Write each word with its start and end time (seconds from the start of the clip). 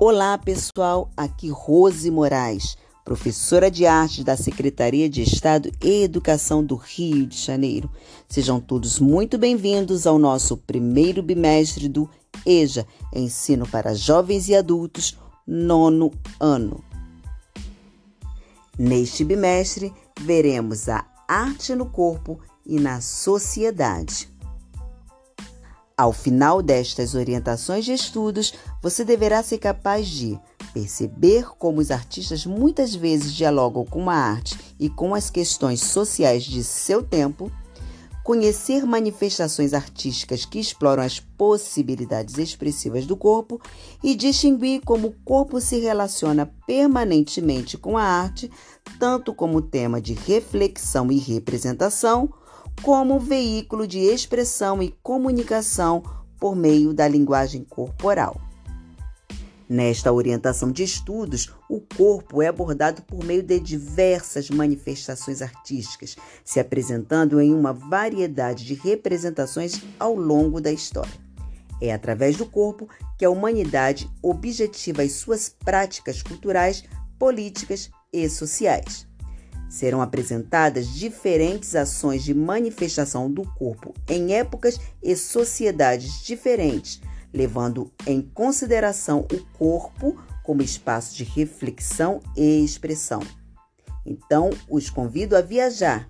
Olá, 0.00 0.38
pessoal. 0.38 1.10
Aqui 1.16 1.48
Rose 1.50 2.08
Moraes, 2.08 2.78
professora 3.04 3.68
de 3.68 3.84
arte 3.84 4.22
da 4.22 4.36
Secretaria 4.36 5.10
de 5.10 5.22
Estado 5.22 5.72
e 5.82 6.04
Educação 6.04 6.64
do 6.64 6.76
Rio 6.76 7.26
de 7.26 7.36
Janeiro. 7.36 7.90
Sejam 8.28 8.60
todos 8.60 9.00
muito 9.00 9.36
bem-vindos 9.36 10.06
ao 10.06 10.16
nosso 10.16 10.56
primeiro 10.56 11.20
bimestre 11.20 11.88
do 11.88 12.08
EJA, 12.46 12.86
Ensino 13.12 13.66
para 13.66 13.92
Jovens 13.92 14.48
e 14.48 14.54
Adultos, 14.54 15.18
nono 15.44 16.12
ano. 16.38 16.84
Neste 18.78 19.24
bimestre, 19.24 19.92
veremos 20.20 20.88
a 20.88 21.04
arte 21.26 21.74
no 21.74 21.86
corpo 21.86 22.38
e 22.64 22.78
na 22.78 23.00
sociedade. 23.00 24.28
Ao 25.98 26.12
final 26.12 26.62
destas 26.62 27.16
orientações 27.16 27.84
de 27.84 27.92
estudos, 27.92 28.54
você 28.80 29.04
deverá 29.04 29.42
ser 29.42 29.58
capaz 29.58 30.06
de 30.06 30.38
perceber 30.72 31.48
como 31.58 31.80
os 31.80 31.90
artistas 31.90 32.46
muitas 32.46 32.94
vezes 32.94 33.34
dialogam 33.34 33.84
com 33.84 34.08
a 34.08 34.14
arte 34.14 34.56
e 34.78 34.88
com 34.88 35.12
as 35.12 35.28
questões 35.28 35.80
sociais 35.80 36.44
de 36.44 36.62
seu 36.62 37.02
tempo, 37.02 37.50
conhecer 38.22 38.86
manifestações 38.86 39.74
artísticas 39.74 40.44
que 40.44 40.60
exploram 40.60 41.02
as 41.02 41.18
possibilidades 41.18 42.38
expressivas 42.38 43.04
do 43.04 43.16
corpo 43.16 43.60
e 44.00 44.14
distinguir 44.14 44.82
como 44.84 45.08
o 45.08 45.14
corpo 45.24 45.60
se 45.60 45.80
relaciona 45.80 46.46
permanentemente 46.64 47.76
com 47.76 47.98
a 47.98 48.04
arte, 48.04 48.48
tanto 49.00 49.34
como 49.34 49.60
tema 49.60 50.00
de 50.00 50.12
reflexão 50.12 51.10
e 51.10 51.18
representação, 51.18 52.32
como 52.82 53.18
veículo 53.18 53.86
de 53.86 53.98
expressão 53.98 54.82
e 54.82 54.94
comunicação 55.02 56.02
por 56.38 56.54
meio 56.54 56.94
da 56.94 57.08
linguagem 57.08 57.64
corporal. 57.64 58.40
Nesta 59.68 60.10
orientação 60.10 60.72
de 60.72 60.82
estudos, 60.82 61.52
o 61.68 61.80
corpo 61.80 62.40
é 62.40 62.46
abordado 62.46 63.02
por 63.02 63.22
meio 63.22 63.42
de 63.42 63.60
diversas 63.60 64.48
manifestações 64.48 65.42
artísticas, 65.42 66.16
se 66.42 66.58
apresentando 66.58 67.38
em 67.38 67.52
uma 67.52 67.74
variedade 67.74 68.64
de 68.64 68.72
representações 68.72 69.82
ao 69.98 70.14
longo 70.14 70.58
da 70.58 70.72
história. 70.72 71.12
É 71.82 71.92
através 71.92 72.36
do 72.36 72.46
corpo 72.46 72.88
que 73.18 73.24
a 73.24 73.30
humanidade 73.30 74.10
objetiva 74.22 75.02
as 75.02 75.12
suas 75.12 75.50
práticas 75.50 76.22
culturais, 76.22 76.82
políticas 77.18 77.90
e 78.10 78.26
sociais. 78.28 79.06
Serão 79.68 80.00
apresentadas 80.00 80.88
diferentes 80.94 81.74
ações 81.74 82.24
de 82.24 82.32
manifestação 82.32 83.30
do 83.30 83.42
corpo 83.42 83.94
em 84.08 84.34
épocas 84.34 84.80
e 85.02 85.14
sociedades 85.14 86.22
diferentes, 86.22 87.00
levando 87.32 87.92
em 88.06 88.22
consideração 88.22 89.26
o 89.32 89.58
corpo 89.58 90.18
como 90.42 90.62
espaço 90.62 91.14
de 91.14 91.24
reflexão 91.24 92.20
e 92.36 92.64
expressão. 92.64 93.20
Então, 94.06 94.50
os 94.70 94.88
convido 94.88 95.36
a 95.36 95.42
viajar 95.42 96.08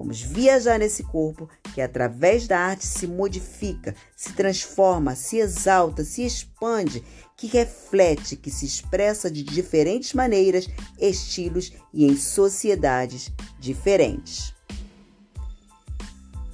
Vamos 0.00 0.22
viajar 0.22 0.78
nesse 0.78 1.02
corpo 1.02 1.46
que, 1.74 1.80
através 1.82 2.46
da 2.46 2.58
arte, 2.58 2.86
se 2.86 3.06
modifica, 3.06 3.94
se 4.16 4.32
transforma, 4.32 5.14
se 5.14 5.36
exalta, 5.36 6.04
se 6.04 6.24
expande, 6.24 7.04
que 7.40 7.46
reflete, 7.46 8.36
que 8.36 8.50
se 8.50 8.66
expressa 8.66 9.30
de 9.30 9.42
diferentes 9.42 10.12
maneiras, 10.12 10.68
estilos 10.98 11.72
e 11.92 12.04
em 12.04 12.14
sociedades 12.14 13.32
diferentes. 13.58 14.54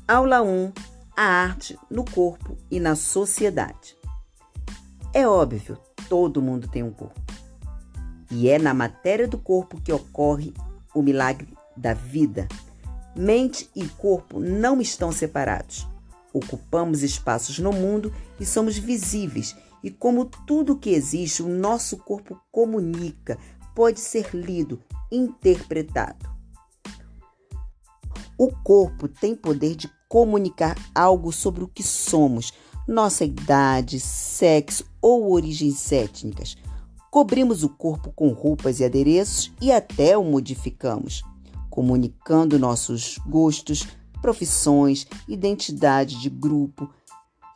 Aula 0.08 0.40
1: 0.40 0.72
A 1.16 1.24
arte 1.24 1.76
no 1.90 2.04
corpo 2.04 2.56
e 2.70 2.78
na 2.78 2.94
sociedade. 2.94 3.96
É 5.12 5.26
óbvio, 5.26 5.76
todo 6.08 6.40
mundo 6.40 6.68
tem 6.68 6.82
um 6.82 6.92
corpo. 6.92 7.20
E 8.30 8.48
é 8.48 8.58
na 8.58 8.72
matéria 8.72 9.26
do 9.26 9.36
corpo 9.38 9.80
que 9.80 9.92
ocorre 9.92 10.54
o 10.94 11.02
milagre 11.02 11.52
da 11.76 11.92
vida 11.92 12.48
Mente 13.16 13.70
e 13.74 13.88
corpo 13.88 14.38
não 14.38 14.78
estão 14.78 15.10
separados. 15.10 15.86
Ocupamos 16.34 17.02
espaços 17.02 17.58
no 17.58 17.72
mundo 17.72 18.12
e 18.38 18.44
somos 18.44 18.76
visíveis, 18.76 19.56
e 19.86 19.90
como 19.90 20.24
tudo 20.24 20.76
que 20.76 20.90
existe, 20.90 21.44
o 21.44 21.48
nosso 21.48 21.96
corpo 21.98 22.36
comunica, 22.50 23.38
pode 23.72 24.00
ser 24.00 24.34
lido, 24.34 24.82
interpretado. 25.12 26.28
O 28.36 28.50
corpo 28.64 29.06
tem 29.06 29.36
poder 29.36 29.76
de 29.76 29.88
comunicar 30.08 30.76
algo 30.92 31.30
sobre 31.30 31.62
o 31.62 31.68
que 31.68 31.84
somos, 31.84 32.52
nossa 32.88 33.24
idade, 33.24 34.00
sexo 34.00 34.84
ou 35.00 35.30
origens 35.30 35.92
étnicas. 35.92 36.56
Cobrimos 37.08 37.62
o 37.62 37.68
corpo 37.68 38.12
com 38.12 38.30
roupas 38.30 38.80
e 38.80 38.84
adereços 38.84 39.52
e 39.62 39.70
até 39.70 40.18
o 40.18 40.24
modificamos 40.24 41.22
comunicando 41.76 42.58
nossos 42.58 43.18
gostos, 43.18 43.86
profissões, 44.22 45.06
identidade 45.28 46.18
de 46.18 46.30
grupo. 46.30 46.90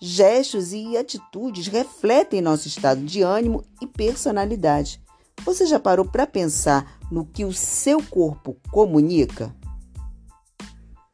Gestos 0.03 0.73
e 0.73 0.97
atitudes 0.97 1.67
refletem 1.67 2.41
nosso 2.41 2.67
estado 2.67 3.03
de 3.03 3.21
ânimo 3.21 3.63
e 3.83 3.87
personalidade. 3.87 4.99
Você 5.45 5.67
já 5.67 5.79
parou 5.79 6.07
para 6.07 6.27
pensar 6.27 6.99
no 7.11 7.27
que 7.27 7.45
o 7.45 7.53
seu 7.53 8.03
corpo 8.03 8.57
comunica? 8.71 9.55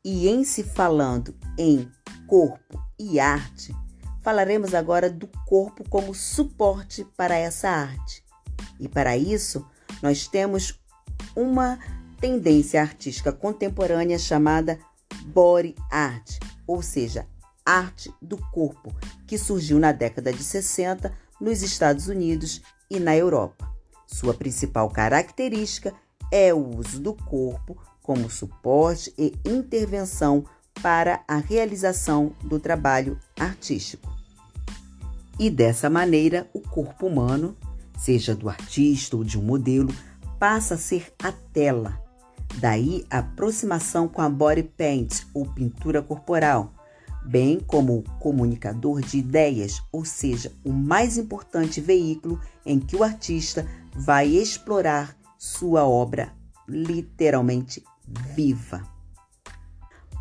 E 0.04 0.28
em 0.28 0.44
se 0.44 0.62
falando 0.62 1.34
em 1.58 1.90
corpo 2.28 2.80
e 2.96 3.18
arte, 3.18 3.74
falaremos 4.22 4.72
agora 4.72 5.10
do 5.10 5.28
corpo 5.44 5.82
como 5.88 6.14
suporte 6.14 7.04
para 7.16 7.36
essa 7.36 7.68
arte. 7.68 8.24
E 8.78 8.86
para 8.86 9.16
isso, 9.16 9.66
nós 10.00 10.28
temos 10.28 10.80
uma 11.34 11.76
tendência 12.20 12.80
artística 12.80 13.32
contemporânea 13.32 14.16
chamada 14.16 14.78
body 15.24 15.74
art, 15.90 16.38
ou 16.68 16.80
seja, 16.82 17.26
arte 17.66 18.12
do 18.22 18.38
corpo, 18.52 18.94
que 19.26 19.36
surgiu 19.36 19.78
na 19.78 19.92
década 19.92 20.32
de 20.32 20.42
60 20.42 21.12
nos 21.40 21.62
Estados 21.62 22.06
Unidos 22.06 22.62
e 22.88 23.00
na 23.00 23.16
Europa. 23.16 23.68
Sua 24.06 24.32
principal 24.32 24.88
característica 24.88 25.92
é 26.32 26.54
o 26.54 26.78
uso 26.78 27.00
do 27.00 27.12
corpo 27.12 27.76
como 28.02 28.30
suporte 28.30 29.12
e 29.18 29.34
intervenção 29.44 30.44
para 30.80 31.24
a 31.26 31.36
realização 31.36 32.32
do 32.44 32.60
trabalho 32.60 33.18
artístico. 33.38 34.08
E 35.38 35.50
dessa 35.50 35.90
maneira, 35.90 36.48
o 36.54 36.60
corpo 36.60 37.06
humano, 37.06 37.56
seja 37.98 38.34
do 38.34 38.48
artista 38.48 39.16
ou 39.16 39.24
de 39.24 39.38
um 39.38 39.42
modelo, 39.42 39.92
passa 40.38 40.74
a 40.74 40.78
ser 40.78 41.12
a 41.22 41.32
tela 41.32 42.06
Daí 42.58 43.04
a 43.10 43.18
aproximação 43.18 44.08
com 44.08 44.22
a 44.22 44.30
body 44.30 44.62
paint 44.62 45.24
ou 45.34 45.44
pintura 45.44 46.00
corporal, 46.00 46.72
bem 47.26 47.58
como 47.58 47.98
o 47.98 48.02
comunicador 48.20 49.00
de 49.00 49.18
ideias, 49.18 49.82
ou 49.90 50.04
seja, 50.04 50.52
o 50.64 50.72
mais 50.72 51.18
importante 51.18 51.80
veículo 51.80 52.40
em 52.64 52.78
que 52.78 52.94
o 52.94 53.02
artista 53.02 53.66
vai 53.94 54.28
explorar 54.28 55.16
sua 55.38 55.84
obra 55.84 56.32
literalmente 56.68 57.82
viva. 58.34 58.82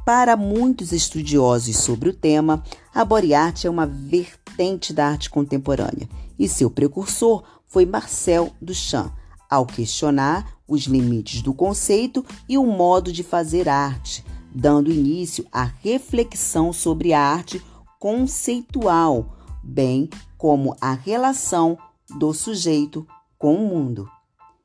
Para 0.06 0.36
muitos 0.38 0.92
estudiosos 0.92 1.78
sobre 1.78 2.10
o 2.10 2.14
tema, 2.14 2.64
a 2.94 3.04
body 3.04 3.34
art 3.34 3.66
é 3.66 3.70
uma 3.70 3.88
vertente 3.88 4.94
da 4.94 5.08
arte 5.08 5.30
contemporânea 5.30 6.08
e 6.38 6.48
seu 6.48 6.70
precursor 6.70 7.44
foi 7.68 7.86
Marcel 7.86 8.52
Duchamp, 8.62 9.12
ao 9.50 9.66
questionar 9.66 10.58
os 10.68 10.84
limites 10.84 11.42
do 11.42 11.54
conceito 11.54 12.26
e 12.48 12.58
o 12.58 12.66
modo 12.66 13.12
de 13.12 13.24
fazer 13.24 13.70
arte, 13.70 14.24
dando 14.56 14.90
início 14.90 15.46
à 15.52 15.64
reflexão 15.64 16.72
sobre 16.72 17.12
a 17.12 17.20
arte 17.22 17.62
conceitual, 18.00 19.36
bem 19.62 20.10
como 20.38 20.78
a 20.80 20.94
relação 20.94 21.78
do 22.18 22.34
sujeito 22.34 23.06
com 23.38 23.56
o 23.56 23.68
mundo. 23.68 24.10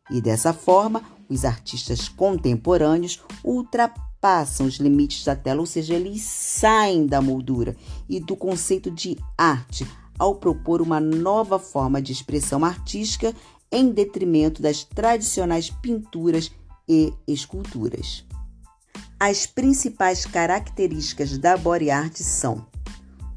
E 0.08 0.20
dessa 0.20 0.52
forma, 0.52 1.02
os 1.28 1.44
artistas 1.44 2.08
contemporâneos 2.08 3.20
ultrapassam 3.44 4.66
os 4.66 4.76
limites 4.76 5.24
da 5.24 5.34
tela, 5.34 5.60
ou 5.60 5.66
seja, 5.66 5.94
eles 5.94 6.22
saem 6.22 7.06
da 7.06 7.20
moldura 7.20 7.76
e 8.08 8.20
do 8.20 8.36
conceito 8.36 8.90
de 8.90 9.18
arte 9.36 9.86
ao 10.16 10.36
propor 10.36 10.80
uma 10.80 11.00
nova 11.00 11.58
forma 11.58 12.00
de 12.00 12.12
expressão 12.12 12.64
artística 12.64 13.34
em 13.72 13.90
detrimento 13.90 14.62
das 14.62 14.84
tradicionais 14.84 15.70
pinturas 15.70 16.52
e 16.88 17.12
esculturas. 17.26 18.29
As 19.22 19.44
principais 19.44 20.24
características 20.24 21.36
da 21.36 21.54
body 21.54 21.90
art 21.90 22.16
são 22.22 22.66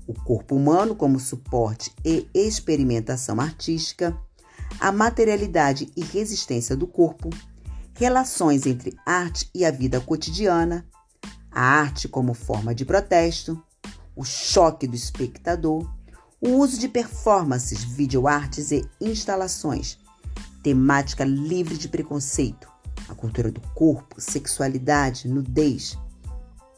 o 0.08 0.14
corpo 0.14 0.56
humano 0.56 0.96
como 0.96 1.20
suporte 1.20 1.94
e 2.06 2.26
experimentação 2.34 3.42
artística, 3.42 4.18
a 4.80 4.94
materialidade 4.94 5.92
e 5.94 6.02
resistência 6.02 6.74
do 6.74 6.88
corpo, 6.88 7.30
relações 7.96 8.66
entre 8.66 8.98
arte 9.06 9.50
e 9.54 9.66
a 9.66 9.72
vida 9.72 10.00
cotidiana, 10.00 10.88
a 11.52 11.62
arte 11.62 12.08
como 12.08 12.34
forma 12.34 12.74
de 12.74 12.86
protesto, 12.86 13.62
o 14.16 14.24
choque 14.24 14.88
do 14.88 14.96
espectador, 14.96 15.86
o 16.40 16.52
uso 16.52 16.80
de 16.80 16.88
performances, 16.88 17.84
videoartes 17.84 18.72
e 18.72 18.90
instalações, 19.02 20.00
temática 20.64 21.26
livre 21.26 21.76
de 21.76 21.90
preconceito, 21.90 22.72
a 23.08 23.16
cultura 23.16 23.52
do 23.52 23.62
corpo, 23.74 24.20
sexualidade, 24.20 25.28
nudez, 25.28 25.98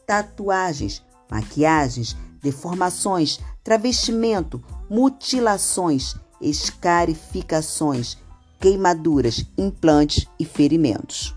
tatuagens, 0.06 1.02
maquiagens, 1.30 2.16
deformações, 2.42 3.40
travestimento, 3.62 4.62
mutilações, 4.88 6.16
escarificações, 6.40 8.16
queimaduras, 8.60 9.44
implantes 9.56 10.26
e 10.38 10.44
ferimentos. 10.44 11.34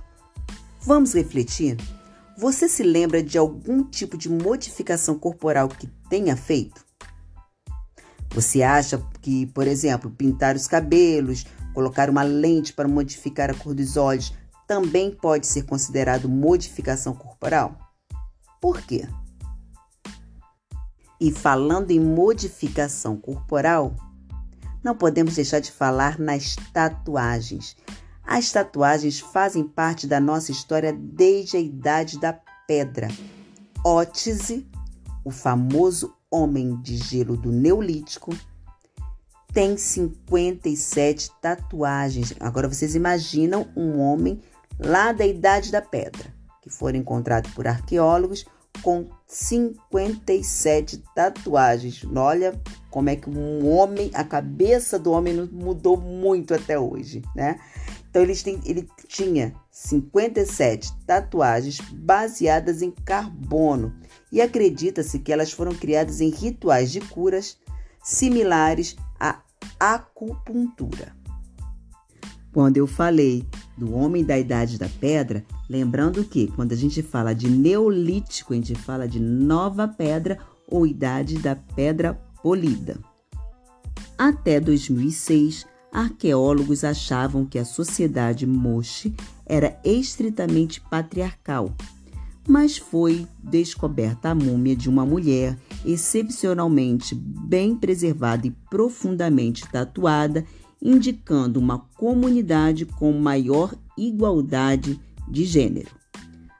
Vamos 0.82 1.14
refletir? 1.14 1.78
Você 2.38 2.70
se 2.70 2.84
lembra 2.84 3.22
de 3.22 3.38
algum 3.38 3.84
tipo 3.84 4.18
de 4.18 4.30
modificação 4.30 5.18
corporal 5.18 5.68
que 5.68 5.88
tenha 6.10 6.38
feito? 6.38 6.86
Você 8.32 8.62
acha 8.62 9.02
que, 9.22 9.48
por 9.48 9.68
exemplo, 9.68 10.12
pintar 10.12 10.56
os 10.56 10.68
cabelos, 10.68 11.46
colocar 11.74 12.10
uma 12.10 12.24
lente 12.24 12.72
para 12.72 12.88
modificar 12.88 13.50
a 13.50 13.54
cor 13.54 13.74
dos 13.74 13.98
olhos 13.98 14.34
também 14.70 15.10
pode 15.10 15.48
ser 15.48 15.64
considerado 15.64 16.30
modificação 16.30 17.16
corporal? 17.16 17.76
Por 18.62 18.80
quê? 18.84 19.10
E 21.20 21.32
falando 21.32 21.90
em 21.90 22.00
modificação 22.00 23.18
corporal, 23.18 23.96
não 24.84 24.96
podemos 24.96 25.34
deixar 25.34 25.60
de 25.60 25.72
falar 25.72 26.20
nas 26.20 26.56
tatuagens. 26.72 27.76
As 28.24 28.52
tatuagens 28.52 29.20
fazem 29.20 29.64
parte 29.64 30.06
da 30.06 30.20
nossa 30.20 30.52
história 30.52 30.94
desde 30.94 31.58
a 31.58 31.60
idade 31.60 32.20
da 32.20 32.40
pedra. 32.68 33.08
Ótise, 33.84 34.70
o 35.26 35.32
famoso 35.32 36.14
homem 36.30 36.80
de 36.80 36.96
gelo 36.96 37.36
do 37.36 37.52
Neolítico, 37.52 38.38
tem 39.52 39.76
57 39.76 41.32
tatuagens. 41.42 42.36
Agora 42.40 42.68
vocês 42.68 42.94
imaginam 42.94 43.68
um 43.76 43.98
homem 43.98 44.40
lá 44.80 45.12
da 45.12 45.26
Idade 45.26 45.72
da 45.72 45.82
Pedra, 45.82 46.34
que 46.62 46.70
foram 46.70 46.98
encontrados 46.98 47.52
por 47.52 47.68
arqueólogos 47.68 48.46
com 48.82 49.08
57 49.28 51.04
tatuagens. 51.14 52.06
Olha 52.16 52.60
como 52.90 53.10
é 53.10 53.16
que 53.16 53.30
um 53.30 53.68
homem, 53.68 54.10
a 54.14 54.24
cabeça 54.24 54.98
do 54.98 55.12
homem 55.12 55.34
mudou 55.52 55.98
muito 55.98 56.54
até 56.54 56.80
hoje, 56.80 57.22
né? 57.36 57.60
Então 58.10 58.24
ele, 58.24 58.36
tem, 58.36 58.60
ele 58.66 58.88
tinha 59.08 59.54
57 59.72 60.92
tatuagens 61.06 61.80
baseadas 61.92 62.82
em 62.82 62.92
carbono 62.92 63.94
e 64.32 64.42
acredita-se 64.42 65.20
que 65.20 65.32
elas 65.32 65.52
foram 65.52 65.74
criadas 65.76 66.20
em 66.20 66.30
rituais 66.30 66.92
de 66.92 67.02
curas 67.02 67.58
similares 68.04 68.96
à 69.20 69.42
acupuntura. 69.80 71.16
Quando 72.52 72.78
eu 72.78 72.88
falei 72.88 73.48
do 73.80 73.94
homem 73.94 74.24
da 74.24 74.38
idade 74.38 74.78
da 74.78 74.90
pedra, 75.00 75.44
lembrando 75.70 76.24
que 76.26 76.48
quando 76.48 76.74
a 76.74 76.76
gente 76.76 77.02
fala 77.02 77.34
de 77.34 77.50
neolítico, 77.50 78.52
a 78.54 78.56
gente 78.58 78.76
fala 78.76 79.08
de 79.08 79.20
nova 79.20 79.88
pedra 79.88 80.38
ou 80.68 80.86
idade 80.86 81.40
da 81.40 81.56
pedra 81.56 82.14
polida. 82.44 83.00
Até 84.18 84.60
2006, 84.60 85.66
arqueólogos 85.92 86.84
achavam 86.84 87.46
que 87.46 87.58
a 87.58 87.64
sociedade 87.64 88.46
Moche 88.46 89.16
era 89.46 89.80
estritamente 89.84 90.82
patriarcal, 90.82 91.74
mas 92.48 92.78
foi 92.78 93.26
descoberta 93.42 94.30
a 94.30 94.36
múmia 94.36 94.76
de 94.76 94.90
uma 94.90 95.06
mulher 95.06 95.58
excepcionalmente 95.86 97.16
bem 97.16 97.76
preservada 97.76 98.46
e 98.46 98.52
profundamente 98.70 99.66
tatuada 99.72 100.46
indicando 100.82 101.60
uma 101.60 101.80
comunidade 101.98 102.86
com 102.86 103.12
maior 103.14 103.74
igualdade 103.98 105.00
de 105.28 105.46
gênero. 105.46 105.92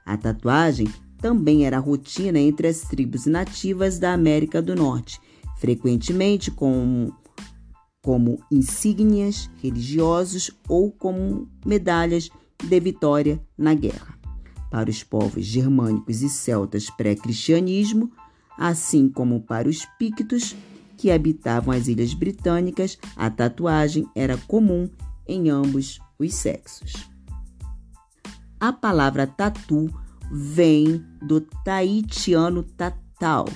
A 0.04 0.16
tatuagem 0.16 0.88
também 1.18 1.64
era 1.66 1.78
rotina 1.78 2.38
entre 2.38 2.68
as 2.68 2.82
tribos 2.82 3.26
nativas 3.26 3.98
da 3.98 4.12
América 4.12 4.60
do 4.60 4.74
Norte, 4.74 5.20
frequentemente 5.58 6.50
com, 6.50 7.12
como 8.02 8.38
insígnias 8.50 9.50
religiosos 9.62 10.50
ou 10.68 10.90
como 10.90 11.48
medalhas 11.64 12.30
de 12.62 12.80
vitória 12.80 13.40
na 13.56 13.74
guerra. 13.74 14.18
Para 14.70 14.88
os 14.88 15.02
povos 15.02 15.44
germânicos 15.44 16.22
e 16.22 16.28
celtas 16.28 16.88
pré-cristianismo, 16.90 18.10
assim 18.56 19.08
como 19.08 19.40
para 19.40 19.68
os 19.68 19.84
pictos, 19.98 20.54
que 21.00 21.10
habitavam 21.10 21.72
as 21.72 21.88
ilhas 21.88 22.12
britânicas, 22.12 22.98
a 23.16 23.30
tatuagem 23.30 24.06
era 24.14 24.36
comum 24.36 24.86
em 25.26 25.48
ambos 25.48 25.98
os 26.18 26.34
sexos. 26.34 26.92
A 28.60 28.70
palavra 28.70 29.26
tatu 29.26 29.88
vem 30.30 31.02
do 31.22 31.40
taitiano 31.64 32.62
tatal 32.62 33.46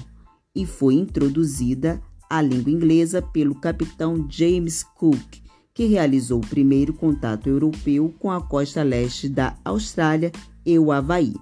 e 0.57 0.65
foi 0.65 0.95
introduzida 0.95 2.01
à 2.31 2.41
língua 2.41 2.73
inglesa 2.73 3.21
pelo 3.21 3.55
capitão 3.55 4.27
James 4.31 4.83
Cook, 4.83 5.43
que 5.75 5.85
realizou 5.85 6.39
o 6.39 6.47
primeiro 6.47 6.95
contato 6.95 7.47
europeu 7.47 8.15
com 8.19 8.31
a 8.31 8.41
costa 8.41 8.83
leste 8.83 9.29
da 9.29 9.55
Austrália 9.63 10.33
e 10.65 10.79
o 10.79 10.91
Havaí. 10.91 11.35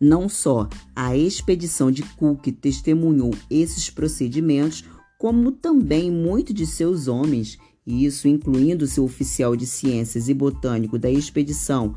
Não 0.00 0.30
só 0.30 0.66
a 0.96 1.14
expedição 1.14 1.90
de 1.90 2.02
Cook 2.02 2.46
testemunhou 2.52 3.34
esses 3.50 3.90
procedimentos, 3.90 4.82
como 5.18 5.52
também 5.52 6.10
muitos 6.10 6.54
de 6.54 6.66
seus 6.66 7.06
homens, 7.06 7.58
e 7.86 8.06
isso 8.06 8.26
incluindo 8.26 8.86
seu 8.86 9.04
oficial 9.04 9.54
de 9.54 9.66
ciências 9.66 10.30
e 10.30 10.34
botânico 10.34 10.98
da 10.98 11.10
expedição, 11.10 11.94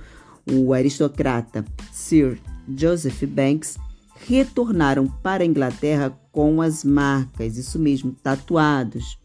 o 0.51 0.73
aristocrata 0.73 1.63
Sir 1.93 2.37
Joseph 2.75 3.23
Banks, 3.23 3.77
retornaram 4.25 5.07
para 5.07 5.43
a 5.43 5.45
Inglaterra 5.45 6.17
com 6.31 6.61
as 6.61 6.83
marcas, 6.83 7.57
isso 7.57 7.79
mesmo, 7.79 8.13
tatuados. 8.21 9.17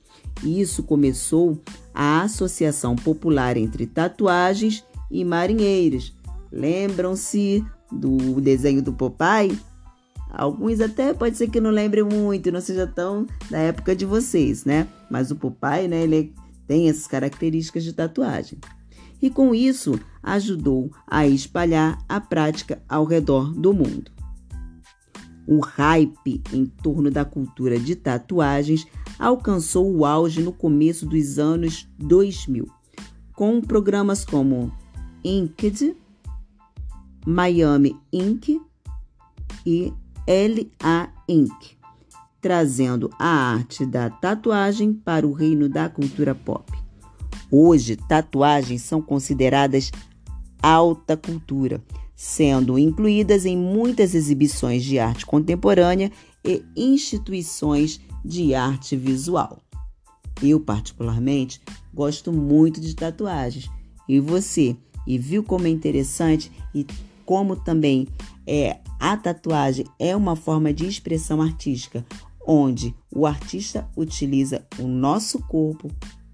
Isso 0.45 0.85
começou 0.85 1.61
a 1.93 2.23
associação 2.23 2.95
popular 2.95 3.57
entre 3.57 3.87
tatuagens 3.87 4.85
e 5.11 5.25
marinheiros. 5.25 6.15
Lembram-se 6.53 7.65
do 7.90 8.40
desenho 8.40 8.82
do 8.82 8.93
Popeye, 8.93 9.58
alguns 10.31 10.81
até 10.81 11.14
pode 11.14 11.37
ser 11.37 11.49
que 11.49 11.61
não 11.61 11.70
lembrem 11.70 12.05
muito, 12.05 12.52
não 12.52 12.61
seja 12.61 12.87
tão 12.87 13.26
da 13.50 13.58
época 13.58 13.94
de 13.94 14.05
vocês, 14.05 14.64
né? 14.64 14.87
Mas 15.11 15.31
o 15.31 15.37
Popeye, 15.37 15.88
né, 15.88 16.02
ele 16.02 16.35
tem 16.67 16.89
essas 16.89 17.06
características 17.06 17.82
de 17.84 17.93
tatuagem. 17.93 18.58
E 19.20 19.31
com 19.31 19.55
isso, 19.55 19.98
ajudou 20.22 20.91
a 21.06 21.27
espalhar 21.27 21.98
a 22.08 22.20
prática 22.20 22.81
ao 22.89 23.05
redor 23.05 23.53
do 23.53 23.72
mundo. 23.72 24.10
O 25.46 25.60
hype 25.60 26.43
em 26.53 26.67
torno 26.67 27.10
da 27.10 27.24
cultura 27.24 27.79
de 27.79 27.96
tatuagens 27.96 28.86
alcançou 29.19 29.91
o 29.91 30.05
auge 30.05 30.43
no 30.43 30.53
começo 30.53 31.06
dos 31.06 31.39
anos 31.39 31.89
2000, 31.98 32.69
com 33.34 33.60
programas 33.60 34.24
como 34.24 34.70
Inked, 35.24 35.96
Miami 37.27 37.96
Inc. 38.13 38.60
e 39.65 39.93
LA 40.27 41.10
Inc., 41.29 41.77
trazendo 42.41 43.10
a 43.19 43.27
arte 43.27 43.84
da 43.84 44.10
tatuagem 44.10 44.93
para 44.93 45.27
o 45.27 45.32
reino 45.32 45.69
da 45.69 45.89
cultura 45.89 46.34
pop. 46.34 46.72
Hoje, 47.51 47.96
tatuagens 47.96 48.82
são 48.82 49.01
consideradas 49.01 49.91
alta 50.63 51.17
cultura, 51.17 51.82
sendo 52.15 52.79
incluídas 52.79 53.46
em 53.46 53.56
muitas 53.56 54.15
exibições 54.15 54.84
de 54.84 54.98
arte 54.98 55.25
contemporânea 55.25 56.13
e 56.44 56.63
instituições 56.77 58.01
de 58.25 58.55
arte 58.55 58.96
visual. 58.96 59.63
Eu, 60.43 60.60
particularmente, 60.60 61.60
gosto 61.93 62.32
muito 62.32 62.81
de 62.81 62.94
tatuagens. 62.94 63.70
E 64.08 64.20
você? 64.20 64.77
E 65.06 65.17
viu 65.19 65.43
como 65.43 65.67
é 65.67 65.70
interessante 65.70 66.53
e 66.75 66.87
como 67.29 67.55
também 67.55 68.08
é 68.47 68.79
a 68.99 69.15
tatuagem 69.15 69.85
é 69.99 70.17
uma 70.17 70.35
forma 70.35 70.73
de 70.73 70.87
expressão 70.87 71.43
artística, 71.43 72.03
onde 72.47 72.94
o 73.15 73.27
artista 73.27 73.87
utiliza 73.94 74.67
o 74.79 74.89
nosso 74.89 75.39
corpo 75.41 75.91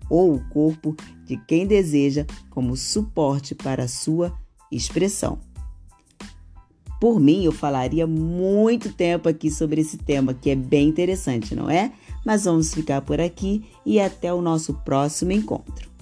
ou 0.09 0.37
o 0.37 0.49
corpo 0.51 0.95
de 1.27 1.37
quem 1.49 1.67
deseja 1.67 2.25
como 2.49 2.77
suporte 2.77 3.57
para 3.57 3.83
a 3.83 3.89
sua 3.89 4.39
expressão. 4.71 5.41
Por 7.01 7.19
mim, 7.19 7.43
eu 7.43 7.51
falaria 7.51 8.07
muito 8.07 8.93
tempo 8.93 9.29
aqui 9.29 9.51
sobre 9.51 9.81
esse 9.81 9.99
tema, 9.99 10.33
que 10.33 10.49
é 10.49 10.55
bem 10.55 10.87
interessante, 10.87 11.57
não 11.57 11.69
é? 11.69 11.91
Mas 12.25 12.45
vamos 12.45 12.73
ficar 12.73 13.01
por 13.01 13.21
aqui 13.21 13.65
e 13.85 13.99
até 13.99 14.33
o 14.33 14.41
nosso 14.41 14.75
próximo 14.85 15.33
encontro. 15.33 15.94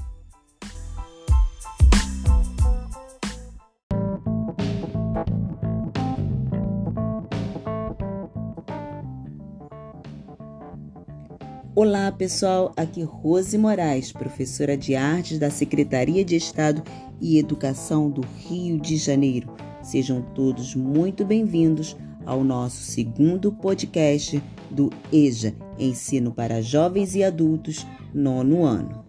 Olá 11.85 12.12
pessoal, 12.12 12.73
aqui 12.77 13.03
Rose 13.03 13.59
Moraes, 13.59 14.12
professora 14.12 14.77
de 14.77 14.95
artes 14.95 15.37
da 15.37 15.51
Secretaria 15.51 16.25
de 16.25 16.37
Estado 16.37 16.81
e 17.21 17.41
Educação 17.41 18.09
do 18.09 18.21
Rio 18.21 18.79
de 18.79 18.97
Janeiro. 18.97 19.53
Sejam 19.83 20.23
todos 20.23 20.77
muito 20.77 21.25
bem-vindos 21.25 21.97
ao 22.25 22.45
nosso 22.45 22.85
segundo 22.85 23.51
podcast 23.51 24.41
do 24.71 24.91
EJA, 25.12 25.57
Ensino 25.77 26.31
para 26.33 26.62
Jovens 26.62 27.17
e 27.17 27.25
Adultos, 27.25 27.85
nono 28.15 28.65
ano. 28.65 29.05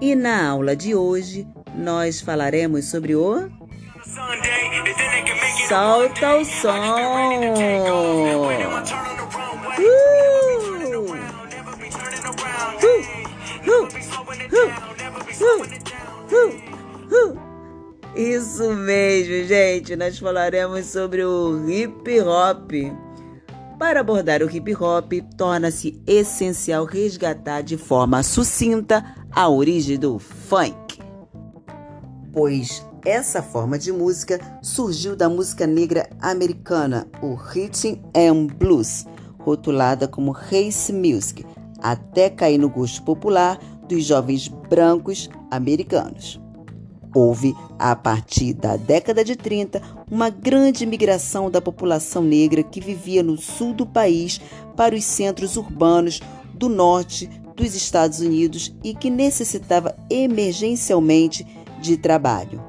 E 0.00 0.16
na 0.16 0.48
aula 0.48 0.74
de 0.74 0.92
hoje, 0.92 1.46
nós 1.72 2.20
falaremos 2.20 2.86
sobre 2.86 3.14
o. 3.14 3.48
Solta 5.68 6.36
o 6.36 6.44
som! 6.44 6.96
Isso 18.16 18.72
mesmo, 18.72 19.46
gente. 19.46 19.94
Nós 19.94 20.18
falaremos 20.18 20.86
sobre 20.86 21.22
o 21.22 21.68
hip 21.68 22.18
hop. 22.22 22.72
Para 23.78 24.00
abordar 24.00 24.42
o 24.42 24.50
hip 24.50 24.74
hop, 24.74 25.12
torna-se 25.36 26.02
essencial 26.06 26.86
resgatar 26.86 27.60
de 27.60 27.76
forma 27.76 28.22
sucinta 28.22 29.04
a 29.30 29.46
origem 29.50 29.98
do 29.98 30.18
funk. 30.18 30.98
Pois 32.32 32.82
essa 33.04 33.42
forma 33.42 33.78
de 33.78 33.92
música 33.92 34.40
surgiu 34.62 35.14
da 35.14 35.28
música 35.28 35.66
negra 35.66 36.08
americana, 36.22 37.06
o 37.20 37.34
rhythm 37.34 38.00
and 38.16 38.46
blues, 38.46 39.04
rotulada 39.38 40.08
como 40.08 40.32
race 40.32 40.90
music, 40.90 41.44
até 41.82 42.30
cair 42.30 42.56
no 42.56 42.70
gosto 42.70 43.02
popular 43.02 43.58
dos 43.86 44.04
jovens 44.04 44.48
brancos 44.48 45.28
americanos. 45.50 46.40
Houve, 47.16 47.56
a 47.78 47.96
partir 47.96 48.52
da 48.52 48.76
década 48.76 49.24
de 49.24 49.36
30, 49.36 49.80
uma 50.10 50.28
grande 50.28 50.84
migração 50.84 51.50
da 51.50 51.62
população 51.62 52.22
negra 52.22 52.62
que 52.62 52.78
vivia 52.78 53.22
no 53.22 53.38
sul 53.38 53.72
do 53.72 53.86
país 53.86 54.38
para 54.76 54.94
os 54.94 55.02
centros 55.02 55.56
urbanos 55.56 56.20
do 56.52 56.68
norte 56.68 57.26
dos 57.56 57.74
Estados 57.74 58.20
Unidos 58.20 58.76
e 58.84 58.94
que 58.94 59.08
necessitava 59.08 59.96
emergencialmente 60.10 61.46
de 61.80 61.96
trabalho. 61.96 62.62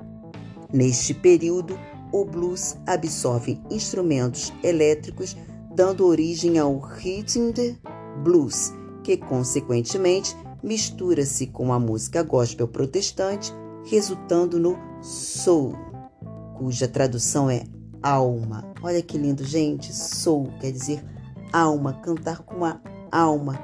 Neste 0.72 1.14
período, 1.14 1.78
o 2.14 2.24
blues 2.24 2.78
absorve 2.88 3.60
instrumentos 3.70 4.54
elétricos, 4.64 5.36
dando 5.76 6.08
origem 6.08 6.58
ao 6.58 6.80
rhythm 6.80 7.52
blues, 8.24 8.72
que 9.04 9.18
consequentemente 9.18 10.34
mistura-se 10.64 11.48
com 11.48 11.74
a 11.74 11.80
música 11.82 12.24
gospel 12.24 12.70
protestante, 12.70 13.52
resultando 13.90 14.60
no 14.60 14.78
soul, 15.02 15.74
cuja 16.58 16.88
tradução 16.88 17.50
é 17.50 17.64
alma. 18.04 18.74
Olha 18.82 19.02
que 19.02 19.18
lindo, 19.18 19.46
gente! 19.46 19.94
Soul 19.94 20.52
quer 20.60 20.72
dizer 20.72 21.04
alma, 21.54 21.94
cantar 22.04 22.40
com 22.40 22.66
a 22.66 22.80
alma. 23.12 23.58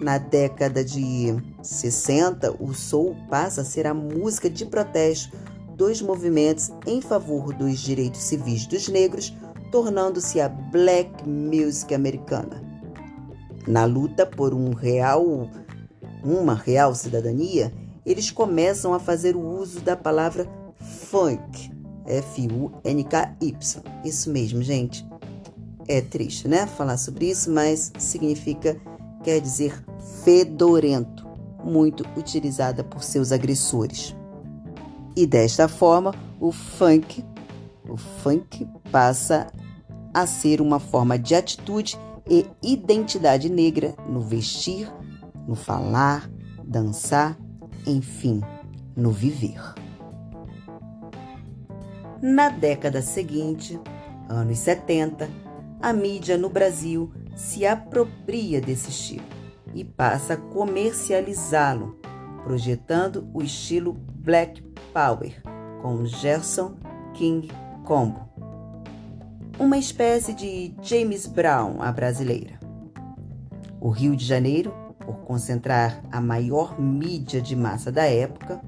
Na 0.00 0.18
década 0.18 0.84
de 0.84 1.34
60, 1.62 2.62
o 2.62 2.72
soul 2.74 3.16
passa 3.28 3.62
a 3.62 3.64
ser 3.64 3.86
a 3.86 3.94
música 3.94 4.48
de 4.48 4.64
protesto 4.66 5.36
dos 5.74 6.00
movimentos 6.00 6.70
em 6.86 7.00
favor 7.00 7.52
dos 7.52 7.80
direitos 7.80 8.20
civis 8.20 8.66
dos 8.66 8.88
negros, 8.88 9.34
tornando-se 9.72 10.40
a 10.40 10.48
black 10.48 11.28
music 11.28 11.92
americana. 11.92 12.62
Na 13.66 13.84
luta 13.84 14.24
por 14.24 14.54
um 14.54 14.72
real, 14.74 15.50
uma 16.22 16.54
real 16.54 16.94
cidadania, 16.94 17.72
eles 18.06 18.30
começam 18.30 18.94
a 18.94 19.00
fazer 19.00 19.34
o 19.34 19.40
uso 19.40 19.80
da 19.80 19.96
palavra 19.96 20.48
funk, 21.10 21.72
F-U-N-K-Y. 22.06 23.82
Isso 24.04 24.30
mesmo, 24.30 24.62
gente. 24.62 25.04
É 25.88 26.00
triste, 26.00 26.46
né? 26.46 26.68
Falar 26.68 26.98
sobre 26.98 27.28
isso, 27.28 27.50
mas 27.50 27.92
significa, 27.98 28.80
quer 29.24 29.40
dizer 29.40 29.84
fedorento, 30.24 31.26
muito 31.64 32.04
utilizada 32.16 32.84
por 32.84 33.02
seus 33.02 33.32
agressores. 33.32 34.14
E 35.16 35.26
desta 35.26 35.66
forma, 35.66 36.14
o 36.40 36.52
funk, 36.52 37.24
o 37.88 37.96
funk 37.96 38.68
passa 38.92 39.48
a 40.14 40.26
ser 40.26 40.60
uma 40.60 40.78
forma 40.78 41.18
de 41.18 41.34
atitude 41.34 41.98
e 42.28 42.46
identidade 42.62 43.48
negra 43.48 43.94
no 44.08 44.20
vestir, 44.20 44.92
no 45.46 45.54
falar, 45.54 46.30
dançar, 46.64 47.36
enfim, 47.86 48.42
no 48.96 49.10
viver. 49.10 49.74
Na 52.20 52.48
década 52.48 53.02
seguinte, 53.02 53.78
anos 54.28 54.58
70, 54.58 55.28
a 55.80 55.92
mídia 55.92 56.36
no 56.36 56.48
Brasil 56.48 57.12
se 57.34 57.66
apropria 57.66 58.60
desse 58.60 58.90
estilo 58.90 59.26
e 59.74 59.84
passa 59.84 60.34
a 60.34 60.36
comercializá-lo, 60.36 61.98
projetando 62.42 63.28
o 63.32 63.42
estilo 63.42 63.92
Black 63.92 64.62
Power 64.92 65.42
com 65.82 66.04
Gerson 66.06 66.76
King 67.12 67.50
Combo 67.84 68.26
uma 69.58 69.78
espécie 69.78 70.34
de 70.34 70.74
James 70.82 71.26
Brown 71.26 71.80
à 71.80 71.90
brasileira. 71.90 72.60
O 73.80 73.88
Rio 73.88 74.14
de 74.14 74.24
Janeiro, 74.24 74.72
por 75.06 75.18
concentrar 75.20 76.02
a 76.10 76.20
maior 76.20 76.78
mídia 76.78 77.40
de 77.40 77.54
massa 77.54 77.92
da 77.92 78.04
época, 78.04 78.60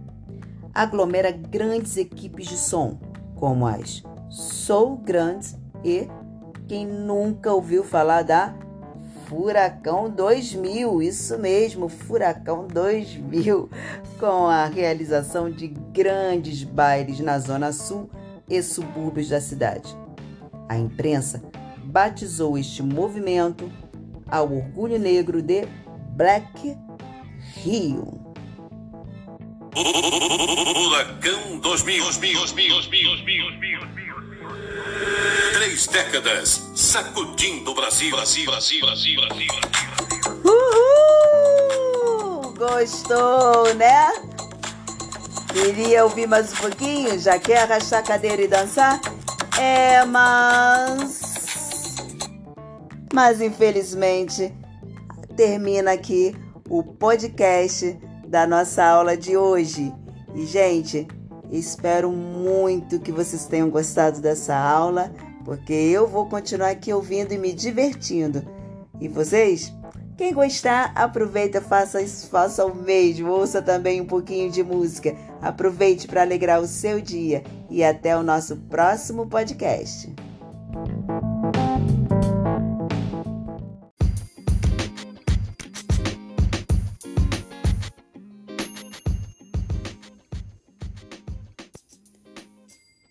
aglomera 0.73 1.33
grandes 1.33 1.97
equipes 1.97 2.47
de 2.47 2.57
som, 2.57 2.99
como 3.35 3.67
as 3.67 4.03
Soul 4.31 4.99
Grandes 4.99 5.59
e 5.85 6.09
quem 6.69 6.87
nunca 6.87 7.53
ouviu 7.53 7.83
falar 7.83 8.23
da 8.23 8.55
Furacão 9.27 10.09
2000, 10.09 11.03
isso 11.03 11.39
mesmo, 11.39 11.89
Furacão 11.89 12.67
2000, 12.67 13.69
com 14.19 14.47
a 14.47 14.65
realização 14.67 15.51
de 15.51 15.69
grandes 15.69 16.63
bailes 16.63 17.21
na 17.21 17.39
zona 17.39 17.73
sul 17.73 18.09
e 18.49 18.63
subúrbios 18.63 19.29
da 19.29 19.41
cidade. 19.41 19.95
A 20.69 20.79
imprensa 20.79 21.43
batizou 21.85 22.57
este 22.57 22.83
movimento 22.83 23.71
ao 24.27 24.53
orgulho 24.53 24.99
negro 24.99 25.43
de 25.43 25.67
Black 26.19 26.77
Rio. 27.63 28.35
Furacão 29.73 31.61
2000, 31.61 32.03
2000, 32.03 32.41
2000, 32.41 32.75
2000, 32.75 33.15
2000, 33.15 33.49
Três 35.53 35.87
décadas 35.87 36.71
sacudindo 36.75 37.71
o 37.71 37.75
Brasil, 37.75 38.11
Brasil, 38.11 38.47
Brasil, 38.47 38.81
Brasil, 38.81 39.15
Brasil. 39.15 39.47
Uhul! 40.45 42.53
Gostou, 42.55 43.73
né? 43.77 44.09
Queria 45.53 46.03
ouvir 46.03 46.27
mais 46.27 46.53
um 46.53 46.57
pouquinho? 46.57 47.17
Já 47.21 47.39
quer 47.39 47.63
arrastar 47.63 48.01
a 48.01 48.03
cadeira 48.03 48.43
e 48.43 48.49
dançar? 48.49 49.01
É, 49.57 50.05
mas. 50.05 51.21
Mas 53.13 53.41
infelizmente 53.41 54.53
termina 55.39 55.93
aqui 55.93 56.35
o 56.69 56.83
podcast 56.83 57.97
da 58.27 58.45
nossa 58.45 58.85
aula 58.85 59.17
de 59.17 59.37
hoje. 59.37 59.95
E, 60.35 60.45
gente, 60.45 61.07
espero 61.49 62.11
muito 62.11 62.99
que 62.99 63.13
vocês 63.13 63.47
tenham 63.47 63.71
gostado 63.71 64.21
dessa 64.21 64.57
aula, 64.57 65.13
porque 65.45 65.73
eu 65.73 66.09
vou 66.09 66.29
continuar 66.29 66.71
aqui 66.71 66.93
ouvindo 66.93 67.31
e 67.33 67.39
me 67.39 67.53
divertindo. 67.53 68.45
E 69.01 69.07
vocês? 69.07 69.73
Quem 70.17 70.35
gostar, 70.35 70.91
aproveita, 70.97 71.61
faça, 71.61 72.05
faça 72.29 72.67
o 72.67 72.75
mesmo, 72.75 73.31
ouça 73.31 73.63
também 73.63 74.01
um 74.01 74.07
pouquinho 74.07 74.51
de 74.51 74.65
música. 74.65 75.15
Aproveite 75.41 76.09
para 76.09 76.23
alegrar 76.23 76.61
o 76.61 76.67
seu 76.67 77.01
dia 77.01 77.45
e 77.71 77.85
até 77.85 78.17
o 78.17 78.25
nosso 78.25 78.57
próximo 78.57 79.25
podcast. 79.29 80.13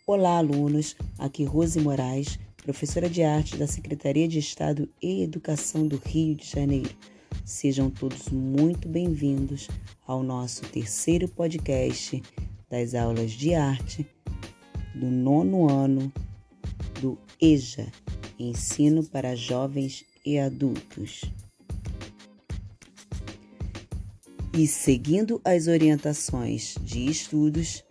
Olá, 0.09 0.37
alunos! 0.37 0.95
Aqui 1.19 1.43
Rose 1.43 1.77
Moraes, 1.81 2.39
professora 2.63 3.09
de 3.09 3.23
arte 3.23 3.57
da 3.57 3.67
Secretaria 3.67 4.25
de 4.25 4.39
Estado 4.39 4.87
e 5.01 5.21
Educação 5.21 5.85
do 5.85 5.97
Rio 5.97 6.33
de 6.33 6.47
Janeiro. 6.47 6.95
Sejam 7.43 7.89
todos 7.89 8.29
muito 8.29 8.87
bem-vindos 8.87 9.67
ao 10.07 10.23
nosso 10.23 10.61
terceiro 10.61 11.27
podcast 11.27 12.23
das 12.69 12.95
aulas 12.95 13.31
de 13.31 13.53
arte 13.53 14.07
do 14.95 15.07
nono 15.07 15.69
ano 15.69 16.09
do 17.01 17.17
EJA 17.41 17.91
Ensino 18.39 19.03
para 19.03 19.35
Jovens 19.35 20.05
e 20.25 20.39
Adultos. 20.39 21.25
E 24.53 24.65
seguindo 24.67 25.41
as 25.43 25.67
orientações 25.67 26.75
de 26.81 27.07
estudos, 27.07 27.83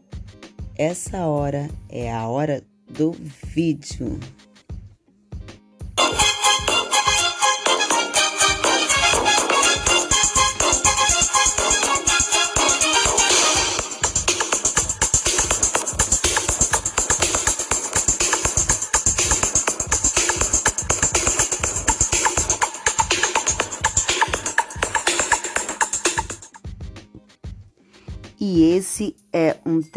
essa 0.79 1.27
hora 1.27 1.71
é 1.89 2.13
a 2.13 2.29
hora 2.29 2.63
do 2.89 3.13
vídeo. 3.13 4.19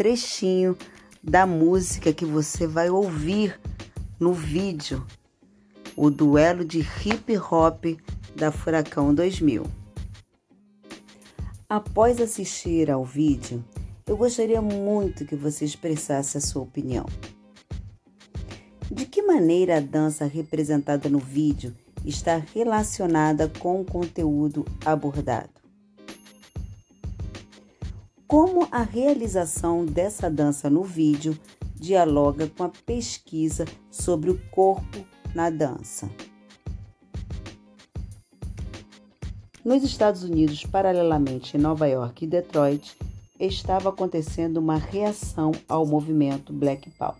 Trechinho 0.00 0.78
da 1.22 1.46
música 1.46 2.10
que 2.10 2.24
você 2.24 2.66
vai 2.66 2.88
ouvir 2.88 3.60
no 4.18 4.32
vídeo, 4.32 5.06
o 5.94 6.08
duelo 6.08 6.64
de 6.64 6.78
hip 6.78 7.36
hop 7.36 7.84
da 8.34 8.50
Furacão 8.50 9.14
2000. 9.14 9.62
Após 11.68 12.18
assistir 12.18 12.90
ao 12.90 13.04
vídeo, 13.04 13.62
eu 14.06 14.16
gostaria 14.16 14.62
muito 14.62 15.26
que 15.26 15.36
você 15.36 15.66
expressasse 15.66 16.38
a 16.38 16.40
sua 16.40 16.62
opinião. 16.62 17.04
De 18.90 19.04
que 19.04 19.20
maneira 19.20 19.76
a 19.76 19.80
dança 19.80 20.24
representada 20.24 21.10
no 21.10 21.18
vídeo 21.18 21.76
está 22.06 22.38
relacionada 22.54 23.50
com 23.58 23.82
o 23.82 23.84
conteúdo 23.84 24.64
abordado? 24.82 25.59
Como 28.30 28.68
a 28.70 28.84
realização 28.84 29.84
dessa 29.84 30.30
dança 30.30 30.70
no 30.70 30.84
vídeo 30.84 31.36
dialoga 31.74 32.46
com 32.46 32.62
a 32.62 32.68
pesquisa 32.68 33.64
sobre 33.90 34.30
o 34.30 34.40
corpo 34.52 35.04
na 35.34 35.50
dança. 35.50 36.08
Nos 39.64 39.82
Estados 39.82 40.22
Unidos, 40.22 40.64
paralelamente 40.64 41.56
em 41.56 41.60
Nova 41.60 41.88
York 41.88 42.24
e 42.24 42.28
Detroit, 42.28 42.96
estava 43.40 43.88
acontecendo 43.88 44.58
uma 44.58 44.76
reação 44.76 45.50
ao 45.68 45.84
movimento 45.84 46.52
Black 46.52 46.88
Power. 46.90 47.18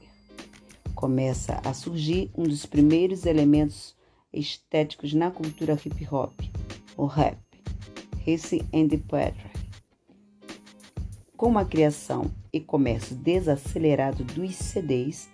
Começa 0.94 1.60
a 1.64 1.74
surgir 1.74 2.30
um 2.38 2.44
dos 2.44 2.64
primeiros 2.66 3.26
elementos 3.26 3.96
estéticos 4.32 5.12
na 5.12 5.32
cultura 5.32 5.72
hip 5.72 6.08
hop, 6.08 6.32
o 6.96 7.06
rap, 7.06 7.36
Race 8.24 8.64
and 8.72 8.96
Poetry 9.08 9.49
com 11.40 11.56
a 11.56 11.64
criação 11.64 12.30
e 12.52 12.60
comércio 12.60 13.16
desacelerado 13.16 14.22
dos 14.24 14.54
CDs, 14.56 15.26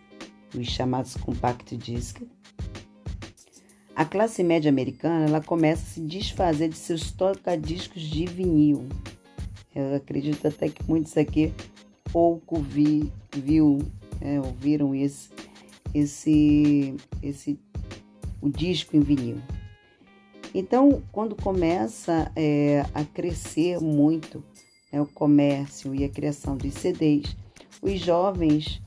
os 0.56 0.68
chamados 0.68 1.16
compact 1.16 1.76
disc, 1.76 2.22
a 3.92 4.04
classe 4.04 4.44
média 4.44 4.68
americana 4.68 5.24
ela 5.26 5.40
começa 5.40 5.82
a 5.82 5.86
se 5.94 6.00
desfazer 6.00 6.68
de 6.68 6.76
seus 6.76 7.10
tocadiscos 7.10 8.00
de 8.02 8.24
vinil. 8.24 8.86
Eu 9.74 9.96
acredito 9.96 10.46
até 10.46 10.68
que 10.68 10.80
muitos 10.88 11.16
aqui 11.16 11.52
pouco 12.12 12.60
vi, 12.60 13.12
viu, 13.34 13.80
é, 14.20 14.38
ouviram 14.38 14.94
esse, 14.94 15.28
esse, 15.92 16.94
esse, 17.20 17.58
o 18.40 18.48
disco 18.48 18.96
em 18.96 19.00
vinil. 19.00 19.38
Então, 20.54 21.02
quando 21.10 21.34
começa 21.34 22.30
é, 22.36 22.86
a 22.94 23.04
crescer 23.04 23.80
muito 23.80 24.40
né, 24.96 25.00
o 25.00 25.06
comércio 25.06 25.94
e 25.94 26.04
a 26.04 26.08
criação 26.08 26.56
dos 26.56 26.72
CDs, 26.72 27.36
os 27.82 28.00
jovens 28.00 28.80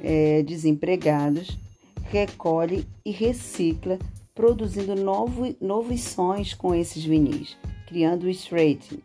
é, 0.00 0.42
desempregados 0.42 1.58
recolhe 2.04 2.86
e 3.04 3.10
recicla, 3.10 3.98
produzindo 4.34 4.94
novo, 4.94 5.54
novos 5.60 6.00
sons 6.02 6.54
com 6.54 6.74
esses 6.74 7.04
vinis, 7.04 7.56
criando 7.86 8.24
o 8.24 8.30
straighting, 8.30 9.00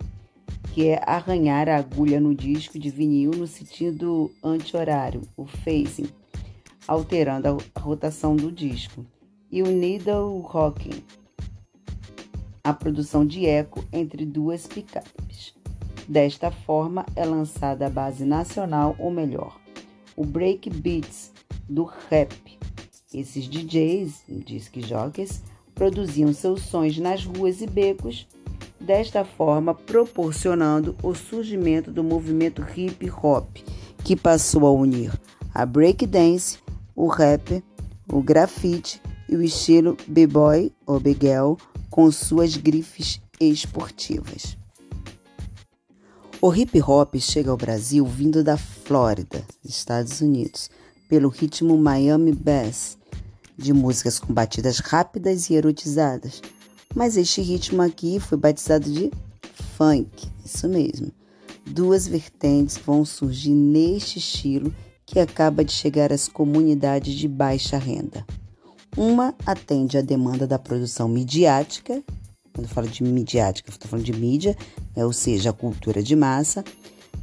que 0.74 0.88
é 0.88 1.02
arranhar 1.06 1.68
a 1.68 1.78
agulha 1.78 2.20
no 2.20 2.36
disco 2.36 2.78
de 2.78 2.90
vinil 2.90 3.32
no 3.32 3.48
sentido 3.48 4.32
anti-horário, 4.44 5.22
o 5.36 5.46
phasing, 5.46 6.10
alterando 6.88 7.58
a 7.74 7.80
rotação 7.80 8.36
do 8.36 8.52
disco, 8.52 9.06
e 9.50 9.62
o 9.64 9.68
needle 9.68 10.40
rocking, 10.42 11.02
a 12.64 12.74
produção 12.74 13.26
de 13.26 13.46
eco 13.46 13.84
entre 13.94 14.26
duas 14.26 14.68
picapes. 14.68 15.57
Desta 16.08 16.50
forma, 16.50 17.06
é 17.16 17.26
lançada 17.26 17.88
a 17.88 17.90
base 17.90 18.24
nacional, 18.24 18.96
ou 18.98 19.12
melhor, 19.12 19.60
o 20.16 20.26
break 20.26 20.70
beats 20.70 21.32
do 21.68 21.84
rap. 22.10 22.58
Esses 23.14 23.46
DJs, 23.46 24.24
disc 24.28 24.74
jockeys, 24.80 25.42
produziam 25.76 26.34
seus 26.34 26.62
sons 26.62 26.98
nas 26.98 27.26
ruas 27.26 27.62
e 27.62 27.68
becos, 27.68 28.26
desta 28.80 29.26
forma 29.26 29.76
proporcionando 29.76 30.96
o 31.04 31.14
surgimento 31.14 31.92
do 31.92 32.04
movimento 32.04 32.66
hip 32.76 33.12
hop, 33.22 33.58
que 34.04 34.16
passou 34.16 34.66
a 34.66 34.72
unir 34.72 35.12
a 35.54 35.66
breakdance, 35.66 36.60
o 36.96 37.08
rap, 37.08 37.64
o 38.12 38.22
grafite 38.22 39.02
e 39.28 39.36
o 39.36 39.44
estilo 39.44 39.98
b-boy 40.08 40.72
ou 40.86 41.00
bigel 41.00 41.58
com 41.90 42.10
suas 42.12 42.56
grifes 42.56 43.22
esportivas. 43.42 44.58
O 46.40 46.54
hip 46.54 46.80
hop 46.80 47.16
chega 47.20 47.50
ao 47.50 47.58
Brasil 47.58 48.06
vindo 48.06 48.44
da 48.44 48.58
Flórida, 48.58 49.44
Estados 49.66 50.22
Unidos, 50.22 50.70
pelo 51.10 51.30
ritmo 51.30 51.76
Miami 51.76 52.32
Bass, 52.32 52.96
de 53.58 53.74
músicas 53.74 54.20
com 54.20 54.32
batidas 54.32 54.78
rápidas 54.78 55.50
e 55.50 55.56
erotizadas. 55.56 56.44
Mas 56.94 57.18
este 57.18 57.42
ritmo 57.42 57.82
aqui 57.82 58.20
foi 58.20 58.38
batizado 58.38 58.88
de 58.88 59.12
funk, 59.76 60.28
isso 60.46 60.70
mesmo. 60.70 61.12
Duas 61.66 62.08
vertentes 62.08 62.78
vão 62.78 63.04
surgir 63.04 63.56
neste 63.56 64.20
estilo 64.20 64.72
que 65.08 65.20
acaba 65.20 65.66
de 65.66 65.72
chegar 65.72 66.14
às 66.14 66.28
comunidades 66.28 67.16
de 67.16 67.28
baixa 67.28 67.80
renda. 67.80 68.24
Uma 68.96 69.34
atende 69.44 69.98
à 69.98 70.02
demanda 70.02 70.46
da 70.46 70.60
produção 70.60 71.10
midiática 71.10 72.04
quando 72.58 72.66
eu 72.66 72.74
falo 72.74 72.88
de 72.88 73.04
midiática, 73.04 73.70
estou 73.70 73.88
falando 73.88 74.04
de 74.04 74.14
mídia, 74.14 74.58
né, 74.96 75.06
ou 75.06 75.14
seja, 75.14 75.52
a 75.52 75.54
cultura 75.54 76.02
de 76.02 76.16
massa, 76.16 76.64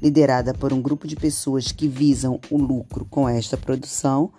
liderada 0.00 0.54
por 0.54 0.72
um 0.72 0.80
grupo 0.80 1.08
de 1.08 1.16
pessoas 1.16 1.72
que 1.72 1.88
visam 1.88 2.38
o 2.48 2.56
lucro 2.56 3.04
com 3.10 3.28
esta 3.28 3.56
produção, 3.56 4.30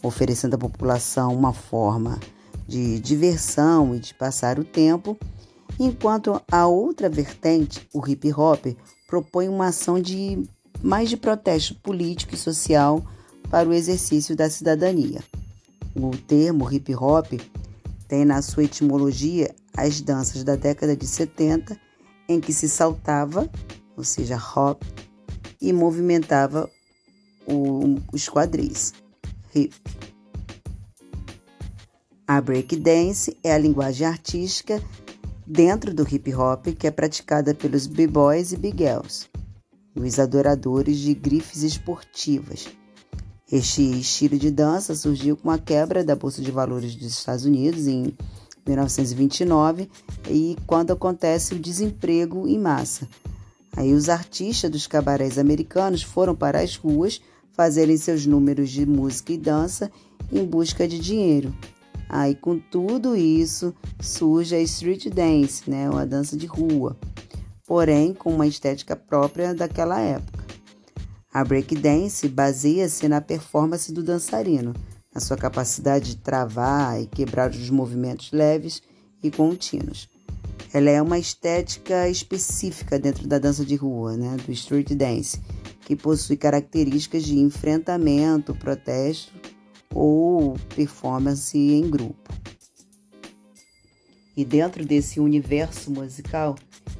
oferecendo 0.00 0.54
à 0.54 0.58
população 0.58 1.34
uma 1.34 1.52
forma 1.52 2.20
de 2.68 3.00
diversão 3.00 3.96
e 3.96 3.98
de 3.98 4.14
passar 4.14 4.60
o 4.60 4.64
tempo, 4.64 5.18
enquanto 5.78 6.40
a 6.48 6.66
outra 6.68 7.08
vertente, 7.08 7.88
o 7.92 8.06
hip 8.06 8.32
hop, 8.32 8.76
propõe 9.08 9.48
uma 9.48 9.66
ação 9.66 10.00
de 10.00 10.40
mais 10.80 11.10
de 11.10 11.16
protesto 11.16 11.74
político 11.74 12.34
e 12.34 12.38
social 12.38 13.04
para 13.50 13.68
o 13.68 13.72
exercício 13.72 14.36
da 14.36 14.48
cidadania. 14.48 15.20
O 15.96 16.10
termo 16.16 16.72
hip 16.72 16.94
hop 16.94 17.32
tem 18.14 18.24
na 18.24 18.40
sua 18.40 18.62
etimologia 18.62 19.52
as 19.76 20.00
danças 20.00 20.44
da 20.44 20.54
década 20.54 20.96
de 20.96 21.04
70, 21.04 21.76
em 22.28 22.40
que 22.40 22.52
se 22.52 22.68
saltava, 22.68 23.50
ou 23.96 24.04
seja, 24.04 24.36
hop, 24.36 24.80
e 25.60 25.72
movimentava 25.72 26.70
o, 27.44 27.96
os 28.12 28.28
quadris, 28.28 28.94
hip. 29.52 29.74
A 32.24 32.40
breakdance 32.40 33.36
é 33.42 33.52
a 33.52 33.58
linguagem 33.58 34.06
artística 34.06 34.80
dentro 35.44 35.92
do 35.92 36.06
hip 36.08 36.32
hop 36.36 36.68
que 36.68 36.86
é 36.86 36.92
praticada 36.92 37.52
pelos 37.52 37.88
b-boys 37.88 38.52
e 38.52 38.56
b-girls, 38.56 39.28
os 39.92 40.20
adoradores 40.20 40.98
de 40.98 41.14
grifes 41.14 41.64
esportivas. 41.64 42.68
Este 43.54 43.82
estilo 44.00 44.36
de 44.36 44.50
dança 44.50 44.96
surgiu 44.96 45.36
com 45.36 45.48
a 45.48 45.56
quebra 45.56 46.02
da 46.02 46.16
Bolsa 46.16 46.42
de 46.42 46.50
Valores 46.50 46.96
dos 46.96 47.06
Estados 47.06 47.44
Unidos 47.44 47.86
em 47.86 48.12
1929 48.66 49.88
e 50.28 50.56
quando 50.66 50.92
acontece 50.92 51.54
o 51.54 51.58
desemprego 51.60 52.48
em 52.48 52.58
massa. 52.58 53.06
Aí 53.76 53.94
os 53.94 54.08
artistas 54.08 54.68
dos 54.68 54.88
cabarés 54.88 55.38
americanos 55.38 56.02
foram 56.02 56.34
para 56.34 56.62
as 56.62 56.74
ruas 56.74 57.20
fazerem 57.52 57.96
seus 57.96 58.26
números 58.26 58.70
de 58.70 58.84
música 58.84 59.32
e 59.32 59.38
dança 59.38 59.88
em 60.32 60.44
busca 60.44 60.88
de 60.88 60.98
dinheiro. 60.98 61.54
Aí 62.08 62.34
com 62.34 62.58
tudo 62.58 63.14
isso 63.14 63.72
surge 64.00 64.56
a 64.56 64.60
street 64.62 65.06
dance, 65.10 65.70
né, 65.70 65.88
uma 65.88 66.04
dança 66.04 66.36
de 66.36 66.46
rua, 66.46 66.96
porém 67.64 68.14
com 68.14 68.34
uma 68.34 68.48
estética 68.48 68.96
própria 68.96 69.54
daquela 69.54 70.00
época. 70.00 70.42
A 71.34 71.42
breakdance 71.42 72.28
baseia-se 72.28 73.08
na 73.08 73.20
performance 73.20 73.92
do 73.92 74.04
dançarino, 74.04 74.72
a 75.12 75.18
sua 75.18 75.36
capacidade 75.36 76.10
de 76.10 76.16
travar 76.18 77.02
e 77.02 77.08
quebrar 77.08 77.50
os 77.50 77.70
movimentos 77.70 78.30
leves 78.30 78.80
e 79.20 79.32
contínuos. 79.32 80.08
Ela 80.72 80.90
é 80.90 81.02
uma 81.02 81.18
estética 81.18 82.08
específica 82.08 83.00
dentro 83.00 83.26
da 83.26 83.40
dança 83.40 83.64
de 83.64 83.74
rua, 83.74 84.16
né, 84.16 84.36
do 84.46 84.52
street 84.52 84.92
dance, 84.92 85.40
que 85.80 85.96
possui 85.96 86.36
características 86.36 87.24
de 87.24 87.36
enfrentamento, 87.36 88.54
protesto 88.54 89.32
ou 89.92 90.56
performance 90.76 91.58
em 91.58 91.90
grupo. 91.90 92.32
E 94.36 94.44
dentro 94.44 94.84
desse 94.84 95.18
universo 95.18 95.90
musical, 95.90 96.54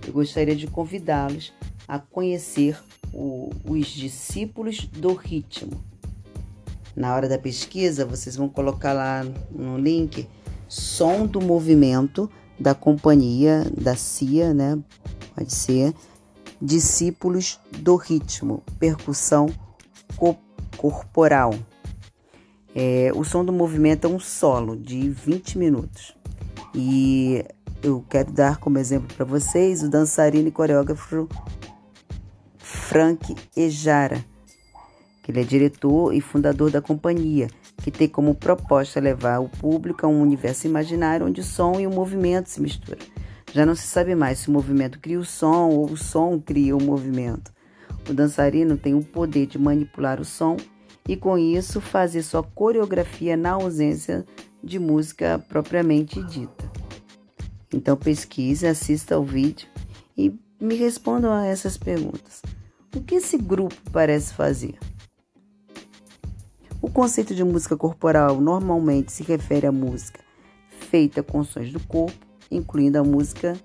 eu 0.05 0.13
gostaria 0.13 0.57
de 0.57 0.67
convidá-los 0.67 1.53
a 1.87 2.01
conhecer 2.01 2.77
o, 3.13 3.51
os 3.65 3.87
discípulos 3.89 4.87
do 4.87 5.15
ritmo. 5.15 5.83
Na 6.97 7.15
hora 7.15 7.29
da 7.29 7.39
pesquisa, 7.39 8.07
vocês 8.07 8.37
vão 8.37 8.49
colocar 8.49 8.93
lá 8.93 9.25
no 9.51 9.79
link 9.79 10.29
som 10.69 11.27
do 11.27 11.41
movimento 11.41 12.31
da 12.59 12.75
companhia 12.75 13.65
da 13.77 13.97
CIA, 13.97 14.55
né? 14.55 14.79
Pode 15.35 15.53
ser 15.53 15.93
discípulos 16.61 17.61
do 17.79 17.97
ritmo, 17.97 18.63
percussão 18.79 19.49
co 20.17 20.37
corporal. 20.77 21.55
É, 22.75 23.13
o 23.15 23.25
som 23.25 23.45
do 23.45 23.53
movimento 23.53 24.07
é 24.07 24.11
um 24.11 24.19
solo 24.19 24.77
de 24.77 25.09
20 25.09 25.59
minutos. 25.59 26.15
E 26.75 27.45
eu 27.83 28.05
quero 28.09 28.33
dar 28.33 28.57
como 28.59 28.79
exemplo 28.79 29.15
para 29.15 29.25
vocês 29.25 29.83
o 29.83 29.89
dançarino 29.89 30.49
e 30.49 30.51
coreógrafo 30.51 31.29
Frank 32.87 33.35
Ejara, 33.57 34.23
que 35.23 35.33
ele 35.33 35.41
é 35.41 35.43
diretor 35.43 36.13
e 36.13 36.21
fundador 36.21 36.71
da 36.71 36.83
companhia, 36.83 37.49
que 37.79 37.91
tem 37.91 38.07
como 38.07 38.35
proposta 38.35 39.01
levar 39.01 39.41
o 39.41 39.49
público 39.49 40.05
a 40.05 40.09
um 40.09 40.21
universo 40.21 40.67
imaginário 40.67 41.27
onde 41.27 41.41
o 41.41 41.45
som 41.45 41.81
e 41.81 41.87
o 41.87 41.91
movimento 41.91 42.51
se 42.51 42.61
misturam. 42.61 43.01
Já 43.55 43.65
não 43.65 43.75
se 43.75 43.87
sabe 43.87 44.15
mais 44.15 44.41
se 44.41 44.49
o 44.49 44.53
movimento 44.53 45.01
cria 45.01 45.19
o 45.19 45.25
som 45.25 45.71
ou 45.71 45.87
o 45.87 45.97
som 45.97 46.39
cria 46.39 46.77
o 46.77 46.83
movimento. 46.83 47.51
O 48.09 48.13
dançarino 48.13 48.77
tem 48.77 48.95
o 48.95 49.03
poder 49.03 49.47
de 49.47 49.59
manipular 49.59 50.21
o 50.21 50.25
som 50.25 50.59
e, 51.09 51.17
com 51.17 51.39
isso, 51.39 51.81
fazer 51.81 52.23
sua 52.23 52.43
coreografia 52.43 53.35
na 53.35 53.53
ausência 53.53 54.27
de 54.63 54.79
música 54.79 55.43
propriamente 55.49 56.23
dita. 56.25 56.71
Então, 57.73 57.97
pesquise, 57.97 58.67
assista 58.67 59.15
ao 59.15 59.25
vídeo 59.25 59.69
e 60.17 60.39
me 60.61 60.75
respondam 60.75 61.33
a 61.33 61.47
essas 61.47 61.79
perguntas. 61.79 62.43
O 62.95 63.01
que 63.01 63.17
esse 63.17 63.37
grupo 63.37 63.75
parece 63.91 64.33
fazer? 64.33 64.79
O 66.81 66.89
conceito 66.89 67.35
de 67.35 67.43
música 67.43 67.77
corporal 67.77 68.41
normalmente 68.41 69.11
se 69.11 69.25
refere 69.25 69.67
à 69.67 69.73
música 69.73 70.21
feita 70.91 71.21
com 71.21 71.43
sons 71.43 71.73
do 71.73 71.81
corpo, 71.81 72.25
incluindo 72.49 72.97
a 72.97 73.03
música 73.03 73.59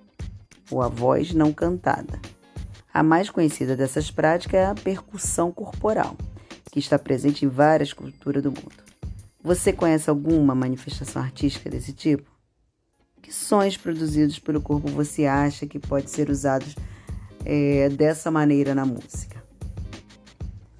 ou 0.71 0.81
a 0.81 0.87
voz 0.87 1.31
não 1.31 1.53
cantada. 1.53 2.19
A 2.91 3.03
mais 3.03 3.29
conhecida 3.29 3.75
dessas 3.75 4.09
práticas 4.09 4.59
é 4.59 4.65
a 4.65 4.73
percussão 4.73 5.51
corporal, 5.51 6.17
que 6.71 6.79
está 6.79 6.97
presente 6.97 7.45
em 7.45 7.49
várias 7.49 7.93
culturas 7.93 8.41
do 8.41 8.49
mundo. 8.49 8.83
Você 9.43 9.71
conhece 9.71 10.09
alguma 10.09 10.55
manifestação 10.55 11.21
artística 11.21 11.69
desse 11.69 11.93
tipo? 11.93 12.31
Que 13.21 13.31
sons 13.31 13.77
produzidos 13.77 14.39
pelo 14.39 14.59
corpo 14.59 14.87
você 14.87 15.27
acha 15.27 15.67
que 15.67 15.77
pode 15.77 16.09
ser 16.09 16.31
usados 16.31 16.73
é, 17.45 17.89
dessa 17.89 18.29
maneira 18.29 18.73
na 18.75 18.85
música? 18.85 19.43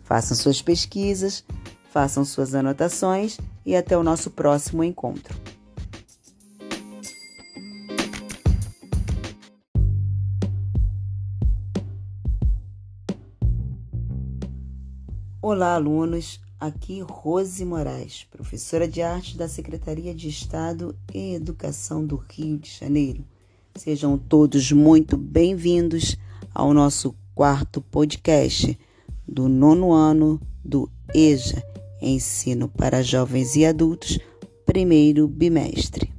Façam 0.04 0.36
suas 0.36 0.62
pesquisas 0.62 1.44
Façam 1.90 2.24
suas 2.24 2.54
anotações 2.54 3.40
e 3.66 3.76
até 3.76 3.98
o 3.98 4.04
nosso 4.04 4.30
próximo 4.30 4.84
encontro. 4.84 5.36
Olá, 15.42 15.74
alunos. 15.74 16.40
Aqui 16.60 17.00
Rose 17.02 17.64
Moraes, 17.64 18.28
professora 18.30 18.86
de 18.86 19.02
arte 19.02 19.38
da 19.38 19.48
Secretaria 19.48 20.14
de 20.14 20.28
Estado 20.28 20.94
e 21.14 21.34
Educação 21.34 22.06
do 22.06 22.18
Rio 22.18 22.58
de 22.58 22.70
Janeiro. 22.70 23.24
Sejam 23.76 24.18
todos 24.18 24.72
muito 24.72 25.16
bem-vindos 25.16 26.18
ao 26.60 26.74
nosso 26.74 27.16
quarto 27.34 27.80
podcast 27.80 28.78
do 29.26 29.48
nono 29.48 29.94
ano 29.94 30.42
do 30.62 30.92
EJA, 31.16 31.64
Ensino 32.02 32.68
para 32.68 33.02
Jovens 33.02 33.56
e 33.56 33.66
Adultos, 33.66 34.20
primeiro 34.66 35.26
bimestre. 35.26 36.14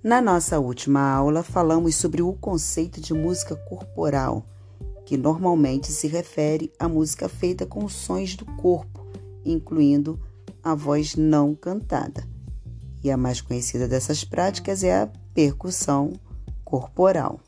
Na 0.00 0.20
nossa 0.20 0.60
última 0.60 1.10
aula, 1.10 1.42
falamos 1.42 1.96
sobre 1.96 2.22
o 2.22 2.32
conceito 2.34 3.00
de 3.00 3.12
música 3.12 3.56
corporal, 3.56 4.46
que 5.04 5.16
normalmente 5.16 5.90
se 5.90 6.06
refere 6.06 6.72
à 6.78 6.88
música 6.88 7.28
feita 7.28 7.66
com 7.66 7.88
sons 7.88 8.36
do 8.36 8.44
corpo, 8.44 9.04
incluindo 9.44 10.20
a 10.62 10.72
voz 10.72 11.16
não 11.16 11.52
cantada. 11.52 12.24
E 13.02 13.10
a 13.10 13.16
mais 13.16 13.40
conhecida 13.40 13.88
dessas 13.88 14.22
práticas 14.22 14.84
é 14.84 15.02
a 15.02 15.08
percussão 15.34 16.12
corporal. 16.64 17.40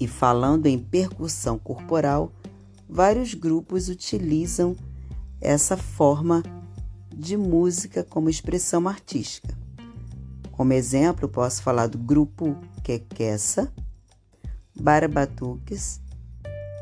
E 0.00 0.06
falando 0.06 0.66
em 0.66 0.78
percussão 0.78 1.58
corporal, 1.58 2.32
vários 2.88 3.34
grupos 3.34 3.88
utilizam 3.88 4.76
essa 5.40 5.76
forma 5.76 6.42
de 7.14 7.36
música 7.36 8.04
como 8.04 8.30
expressão 8.30 8.88
artística. 8.88 9.56
Como 10.52 10.72
exemplo, 10.72 11.28
posso 11.28 11.62
falar 11.62 11.88
do 11.88 11.98
grupo 11.98 12.56
Quequessa, 12.82 13.72
Barbatuques, 14.74 16.00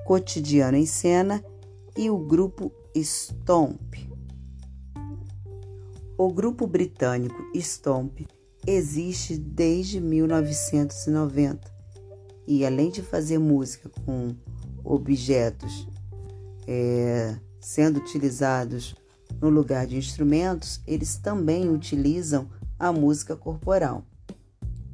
Cotidiano 0.05 0.76
em 0.76 0.87
Cena 0.87 1.42
e 1.96 2.11
o 2.11 2.18
grupo 2.18 2.70
Stomp. 2.94 3.94
O 6.18 6.33
grupo 6.33 6.66
britânico 6.66 7.37
Stomp 7.55 8.20
existe 8.66 9.37
desde 9.37 10.00
1990 10.00 11.75
e, 12.46 12.64
além 12.64 12.90
de 12.90 13.02
fazer 13.02 13.38
música 13.38 13.90
com 14.04 14.35
objetos 14.85 15.88
é, 16.66 17.37
sendo 17.61 17.98
utilizados 17.98 18.94
no 19.40 19.48
lugar 19.48 19.87
de 19.87 19.96
instrumentos, 19.96 20.80
eles 20.87 21.16
também 21.16 21.68
utilizam 21.68 22.48
a 22.78 22.92
música 22.92 23.37
corporal. 23.37 24.04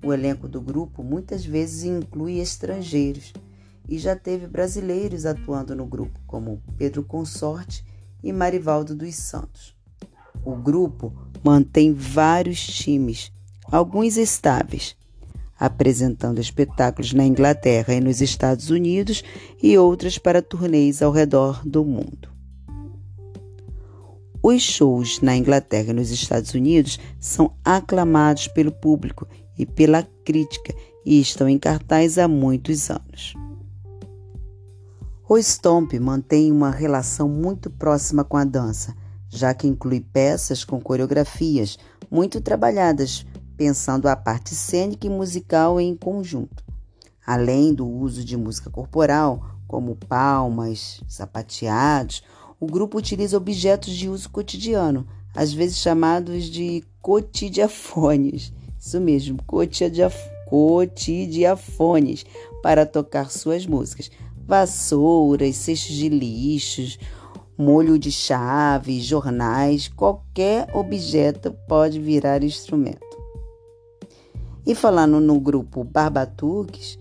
O 0.05 0.12
elenco 0.12 0.49
do 0.49 0.61
grupo 0.61 1.03
muitas 1.03 1.45
vezes 1.45 1.85
inclui 1.85 2.38
estrangeiros 2.41 3.33
e 3.88 3.99
já 3.99 4.17
teve 4.17 4.47
brasileiros 4.47 5.27
atuando 5.27 5.77
no 5.77 5.87
grupo, 5.87 6.19
como 6.27 6.62
Pedro 6.77 7.03
Consorte 7.05 7.85
e 8.23 8.33
Marivaldo 8.33 8.97
dos 8.97 9.15
Santos. 9.15 9.77
O 10.45 10.57
grupo 10.57 11.12
mantém 11.45 11.93
vários 11.93 12.61
times, 12.61 13.33
alguns 13.65 14.17
estáveis, 14.17 14.97
apresentando 15.62 16.40
espetáculos 16.40 17.12
na 17.12 17.25
Inglaterra 17.25 17.94
e 17.94 18.01
nos 18.01 18.20
Estados 18.20 18.68
Unidos 18.68 19.22
e 19.62 19.79
outras 19.79 20.18
para 20.18 20.42
turnês 20.42 21.01
ao 21.01 21.12
redor 21.12 21.62
do 21.64 21.85
mundo. 21.85 22.29
Os 24.42 24.61
shows 24.61 25.20
na 25.20 25.37
Inglaterra 25.37 25.90
e 25.90 25.92
nos 25.92 26.11
Estados 26.11 26.53
Unidos 26.53 26.98
são 27.20 27.55
aclamados 27.64 28.48
pelo 28.48 28.72
público 28.72 29.25
e 29.57 29.64
pela 29.64 30.03
crítica 30.25 30.75
e 31.07 31.20
estão 31.20 31.48
em 31.48 31.61
cartaz 31.61 32.18
há 32.18 32.27
muitos 32.27 32.90
anos. 32.90 33.35
O 35.29 35.38
Stomp 35.40 35.92
mantém 36.01 36.51
uma 36.51 36.72
relação 36.72 37.29
muito 37.29 37.70
próxima 37.70 38.25
com 38.25 38.37
a 38.37 38.42
dança, 38.42 38.96
já 39.29 39.55
que 39.55 39.68
inclui 39.68 40.01
peças 40.01 40.64
com 40.64 40.81
coreografias 40.81 41.79
muito 42.11 42.40
trabalhadas 42.40 43.25
pensando 43.62 44.09
a 44.09 44.16
parte 44.16 44.57
cênica 44.57 45.07
e 45.07 45.11
musical 45.11 45.81
em 45.81 45.94
conjunto. 45.94 46.64
Além 47.25 47.72
do 47.72 47.88
uso 47.88 48.25
de 48.25 48.37
música 48.37 48.68
corporal, 48.68 49.55
como 49.68 49.94
palmas, 49.94 51.01
sapateados, 51.07 52.25
o 52.59 52.66
grupo 52.66 52.98
utiliza 52.98 53.37
objetos 53.37 53.94
de 53.94 54.09
uso 54.09 54.29
cotidiano, 54.31 55.07
às 55.33 55.53
vezes 55.53 55.79
chamados 55.79 56.46
de 56.46 56.83
cotidiafones. 57.01 58.53
Isso 58.81 59.01
mesmo, 59.01 59.40
cotidiafones, 59.44 62.27
para 62.64 62.85
tocar 62.85 63.31
suas 63.31 63.64
músicas. 63.64 64.11
Vassouras, 64.44 65.55
cestos 65.55 65.94
de 65.94 66.09
lixos, 66.09 66.98
molho 67.57 67.96
de 67.96 68.11
chaves, 68.11 69.05
jornais, 69.05 69.87
qualquer 69.87 70.68
objeto 70.75 71.53
pode 71.68 72.01
virar 72.01 72.42
instrumento. 72.42 73.12
E 74.64 74.75
falando 74.75 75.20
no 75.20 75.40
grupo 75.40 75.83
Barbatuques, 75.83 76.98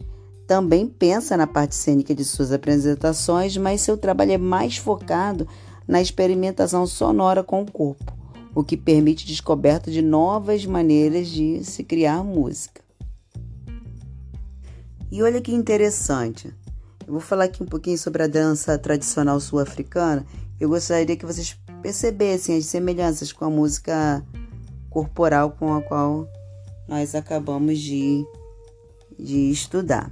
também 0.47 0.87
pensa 0.87 1.37
na 1.37 1.45
parte 1.45 1.75
cênica 1.75 2.13
de 2.13 2.25
suas 2.25 2.51
apresentações, 2.51 3.55
mas 3.55 3.81
seu 3.81 3.95
trabalho 3.95 4.31
é 4.33 4.37
mais 4.37 4.77
focado 4.77 5.47
na 5.87 6.01
experimentação 6.01 6.85
sonora 6.87 7.43
com 7.43 7.61
o 7.61 7.71
corpo, 7.71 8.13
o 8.55 8.63
que 8.63 8.75
permite 8.75 9.25
descoberta 9.25 9.91
de 9.91 10.01
novas 10.01 10.65
maneiras 10.65 11.27
de 11.27 11.63
se 11.63 11.83
criar 11.83 12.23
música. 12.23 12.81
E 15.11 15.21
olha 15.21 15.41
que 15.41 15.53
interessante. 15.53 16.53
Eu 17.05 17.13
vou 17.13 17.21
falar 17.21 17.45
aqui 17.45 17.61
um 17.61 17.65
pouquinho 17.65 17.97
sobre 17.97 18.23
a 18.23 18.27
dança 18.27 18.77
tradicional 18.77 19.39
sul-africana. 19.39 20.25
Eu 20.59 20.69
gostaria 20.69 21.17
que 21.17 21.25
vocês 21.25 21.57
percebessem 21.81 22.57
as 22.57 22.65
semelhanças 22.65 23.31
com 23.31 23.45
a 23.45 23.49
música 23.49 24.25
corporal 24.89 25.51
com 25.51 25.73
a 25.73 25.81
qual 25.81 26.27
nós 26.87 27.15
acabamos 27.15 27.79
de, 27.79 28.23
de 29.17 29.49
estudar. 29.51 30.11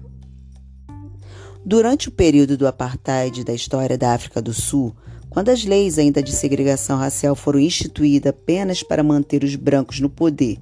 Durante 1.65 2.07
o 2.07 2.11
período 2.11 2.57
do 2.57 2.67
apartheid 2.67 3.43
da 3.43 3.53
história 3.53 3.97
da 3.97 4.13
África 4.13 4.41
do 4.41 4.53
Sul, 4.53 4.95
quando 5.29 5.49
as 5.49 5.63
leis 5.63 5.99
ainda 5.99 6.23
de 6.23 6.31
segregação 6.31 6.97
racial 6.97 7.35
foram 7.35 7.59
instituídas 7.59 8.31
apenas 8.31 8.81
para 8.81 9.03
manter 9.03 9.43
os 9.43 9.55
brancos 9.55 9.99
no 9.99 10.09
poder, 10.09 10.57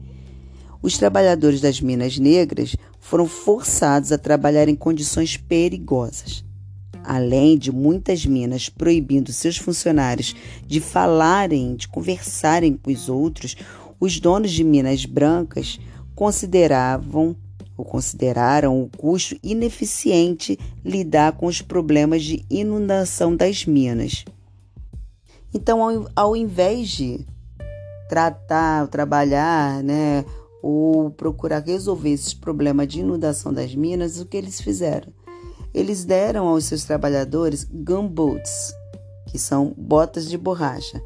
os 0.81 0.97
trabalhadores 0.97 1.61
das 1.61 1.81
minas 1.81 2.17
negras 2.17 2.75
foram 2.99 3.27
forçados 3.27 4.11
a 4.11 4.17
trabalhar 4.17 4.67
em 4.67 4.75
condições 4.75 5.37
perigosas. 5.37 6.43
Além 7.03 7.57
de 7.57 7.71
muitas 7.71 8.25
minas 8.25 8.67
proibindo 8.67 9.31
seus 9.31 9.57
funcionários 9.57 10.35
de 10.65 10.81
falarem, 10.81 11.75
de 11.75 11.87
conversarem 11.87 12.73
com 12.73 12.91
os 12.91 13.07
outros, 13.07 13.55
os 13.99 14.19
donos 14.19 14.51
de 14.51 14.63
minas 14.63 15.05
brancas 15.05 15.79
consideravam 16.17 17.35
ou 17.77 17.85
consideraram 17.85 18.81
o 18.81 18.89
custo 18.89 19.37
ineficiente 19.43 20.57
lidar 20.83 21.33
com 21.33 21.45
os 21.45 21.61
problemas 21.61 22.23
de 22.23 22.43
inundação 22.49 23.35
das 23.35 23.67
minas. 23.67 24.25
Então, 25.53 25.83
ao, 25.83 26.09
ao 26.15 26.35
invés 26.35 26.89
de 26.89 27.23
tratar, 28.09 28.87
trabalhar, 28.87 29.83
né, 29.83 30.25
ou 30.59 31.11
procurar 31.11 31.63
resolver 31.63 32.09
esses 32.09 32.33
problemas 32.33 32.87
de 32.87 33.01
inundação 33.01 33.53
das 33.53 33.75
minas, 33.75 34.19
o 34.19 34.25
que 34.25 34.37
eles 34.37 34.59
fizeram? 34.59 35.13
Eles 35.71 36.03
deram 36.03 36.47
aos 36.47 36.65
seus 36.65 36.83
trabalhadores 36.83 37.63
gumboots, 37.63 38.73
que 39.27 39.37
são 39.37 39.71
botas 39.77 40.27
de 40.27 40.35
borracha, 40.35 40.99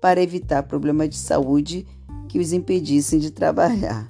para 0.00 0.20
evitar 0.20 0.64
problemas 0.64 1.08
de 1.10 1.18
saúde 1.18 1.86
que 2.28 2.40
os 2.40 2.52
impedissem 2.52 3.20
de 3.20 3.30
trabalhar. 3.30 4.08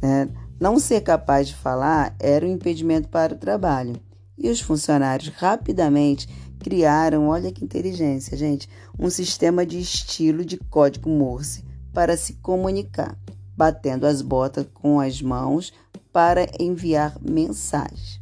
Né? 0.00 0.28
Não 0.60 0.78
ser 0.78 1.00
capaz 1.02 1.48
de 1.48 1.54
falar 1.54 2.14
era 2.18 2.44
um 2.46 2.52
impedimento 2.52 3.08
para 3.08 3.34
o 3.34 3.38
trabalho. 3.38 4.00
E 4.36 4.48
os 4.48 4.60
funcionários 4.60 5.28
rapidamente 5.28 6.28
criaram, 6.58 7.28
olha 7.28 7.52
que 7.52 7.64
inteligência, 7.64 8.36
gente, 8.36 8.68
um 8.98 9.08
sistema 9.10 9.64
de 9.64 9.78
estilo 9.78 10.44
de 10.44 10.56
código 10.56 11.08
Morse 11.08 11.64
para 11.92 12.16
se 12.16 12.34
comunicar, 12.34 13.16
batendo 13.56 14.06
as 14.06 14.22
botas 14.22 14.66
com 14.74 15.00
as 15.00 15.22
mãos 15.22 15.72
para 16.12 16.46
enviar 16.58 17.16
mensagens. 17.20 18.20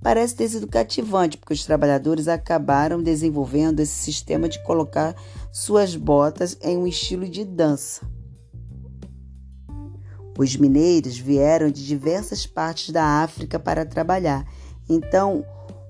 Parece 0.00 0.36
ter 0.36 0.48
sido 0.48 0.68
cativante, 0.68 1.36
porque 1.36 1.54
os 1.54 1.64
trabalhadores 1.64 2.28
acabaram 2.28 3.02
desenvolvendo 3.02 3.80
esse 3.80 3.94
sistema 3.94 4.48
de 4.48 4.62
colocar 4.62 5.16
suas 5.52 5.96
botas 5.96 6.56
em 6.62 6.76
um 6.76 6.86
estilo 6.86 7.28
de 7.28 7.44
dança. 7.44 8.06
Os 10.38 10.56
mineiros 10.56 11.18
vieram 11.18 11.70
de 11.70 11.86
diversas 11.86 12.46
partes 12.46 12.90
da 12.90 13.22
África 13.22 13.58
para 13.58 13.86
trabalhar, 13.86 14.46
então 14.88 15.44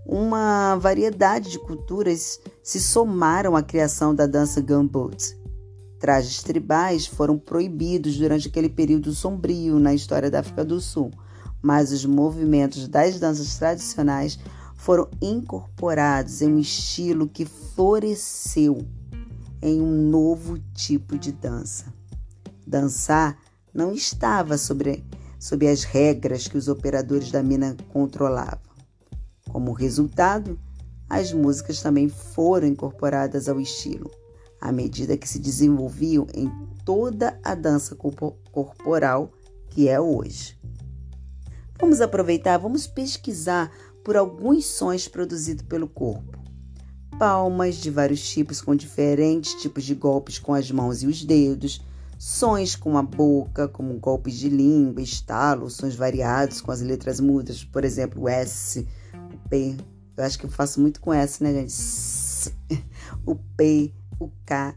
uma 0.06 0.76
variedade 0.76 1.50
de 1.50 1.59
culturas 1.59 2.40
se 2.62 2.80
somaram 2.80 3.56
à 3.56 3.62
criação 3.62 4.14
da 4.14 4.26
dança 4.26 4.61
gumboot. 4.61 5.37
Trajes 5.98 6.42
tribais 6.42 7.06
foram 7.06 7.38
proibidos 7.38 8.16
durante 8.16 8.46
aquele 8.46 8.68
período 8.68 9.12
sombrio 9.12 9.80
na 9.80 9.94
história 9.94 10.30
da 10.30 10.40
África 10.40 10.64
do 10.64 10.80
Sul, 10.80 11.11
mas 11.61 11.90
os 11.90 12.04
movimentos 12.04 12.87
das 12.87 13.18
danças 13.18 13.59
tradicionais 13.59 14.38
foram 14.76 15.09
incorporados 15.20 16.42
em 16.42 16.52
um 16.52 16.59
estilo 16.59 17.26
que 17.26 17.44
floresceu 17.44 18.87
em 19.61 19.80
um 19.80 20.09
novo 20.09 20.59
tipo 20.74 21.18
de 21.18 21.32
dança. 21.32 21.87
Dançar 22.64 23.37
não 23.76 23.92
estava 23.92 24.56
sobre, 24.56 25.04
sob 25.38 25.68
as 25.68 25.84
regras 25.84 26.48
que 26.48 26.56
os 26.56 26.66
operadores 26.66 27.30
da 27.30 27.42
mina 27.42 27.76
controlavam. 27.92 28.58
Como 29.50 29.72
resultado, 29.72 30.58
as 31.08 31.32
músicas 31.32 31.82
também 31.82 32.08
foram 32.08 32.66
incorporadas 32.66 33.48
ao 33.48 33.60
estilo, 33.60 34.10
à 34.60 34.72
medida 34.72 35.16
que 35.16 35.28
se 35.28 35.38
desenvolviam 35.38 36.26
em 36.34 36.50
toda 36.84 37.38
a 37.44 37.54
dança 37.54 37.94
corporal 37.94 39.30
que 39.68 39.88
é 39.88 40.00
hoje. 40.00 40.58
Vamos 41.78 42.00
aproveitar, 42.00 42.56
vamos 42.56 42.86
pesquisar 42.86 43.70
por 44.02 44.16
alguns 44.16 44.64
sons 44.64 45.06
produzidos 45.06 45.66
pelo 45.66 45.86
corpo. 45.86 46.38
Palmas 47.18 47.76
de 47.76 47.90
vários 47.90 48.26
tipos 48.26 48.62
com 48.62 48.74
diferentes 48.74 49.54
tipos 49.60 49.84
de 49.84 49.94
golpes 49.94 50.38
com 50.38 50.54
as 50.54 50.70
mãos 50.70 51.02
e 51.02 51.06
os 51.06 51.22
dedos, 51.22 51.82
Sons 52.18 52.74
com 52.74 52.96
a 52.96 53.02
boca, 53.02 53.68
como 53.68 53.98
golpes 53.98 54.35
de 54.35 54.48
língua, 54.48 55.02
estalo, 55.02 55.68
sons 55.68 55.94
variados 55.94 56.61
com 56.61 56.70
as 56.70 56.81
letras 56.81 57.20
mudas, 57.20 57.62
por 57.64 57.85
exemplo, 57.85 58.22
o 58.22 58.29
S, 58.29 58.87
o 59.14 59.48
P. 59.48 59.76
Eu 60.16 60.24
acho 60.24 60.38
que 60.38 60.46
eu 60.46 60.50
faço 60.50 60.81
muito 60.81 61.00
com 61.00 61.12
S, 61.12 61.42
né, 61.42 61.52
gente? 61.52 61.74
O 63.24 63.35
P, 63.35 63.92
o 64.20 64.31
K 64.44 64.74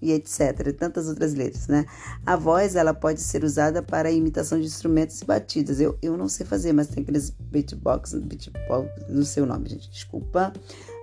e 0.00 0.12
etc. 0.12 0.74
Tantas 0.76 1.08
outras 1.08 1.34
letras, 1.34 1.68
né? 1.68 1.86
A 2.26 2.36
voz, 2.36 2.74
ela 2.74 2.92
pode 2.92 3.20
ser 3.20 3.44
usada 3.44 3.82
para 3.82 4.10
imitação 4.10 4.58
de 4.58 4.66
instrumentos 4.66 5.20
e 5.20 5.24
batidas. 5.24 5.80
Eu, 5.80 5.96
eu 6.02 6.16
não 6.16 6.28
sei 6.28 6.44
fazer, 6.44 6.72
mas 6.72 6.88
tem 6.88 7.02
aqueles 7.02 7.30
beatbox, 7.30 8.14
beatbox, 8.14 8.90
não 9.08 9.24
sei 9.24 9.42
o 9.42 9.46
nome, 9.46 9.68
gente, 9.68 9.88
desculpa. 9.88 10.52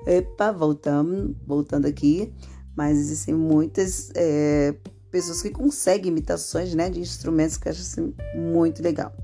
Epa, 0.06 0.52
voltamos, 0.52 1.36
voltando 1.48 1.86
aqui. 1.86 2.34
Mas 2.76 2.98
existem 2.98 3.34
muitas... 3.34 4.12
É, 4.16 4.76
pessoas 5.12 5.42
que 5.42 5.50
conseguem 5.50 6.12
imitações 6.12 6.74
né, 6.74 6.90
de 6.90 7.00
instrumentos 7.00 7.58
que 7.58 7.70
acho 7.70 7.82
assim, 7.82 8.14
muito 8.36 8.82
legal. 8.82 9.16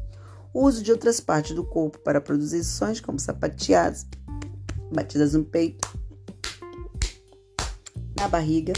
O 0.54 0.64
uso 0.66 0.82
de 0.82 0.92
outras 0.92 1.20
partes 1.20 1.56
do 1.56 1.64
corpo 1.64 2.00
para 2.00 2.22
produzir 2.22 2.64
sons, 2.64 3.02
como 3.02 3.20
sapateadas, 3.20 4.06
batidas 4.94 5.34
no 5.34 5.44
peito, 5.44 5.88
na 8.18 8.28
barriga 8.28 8.74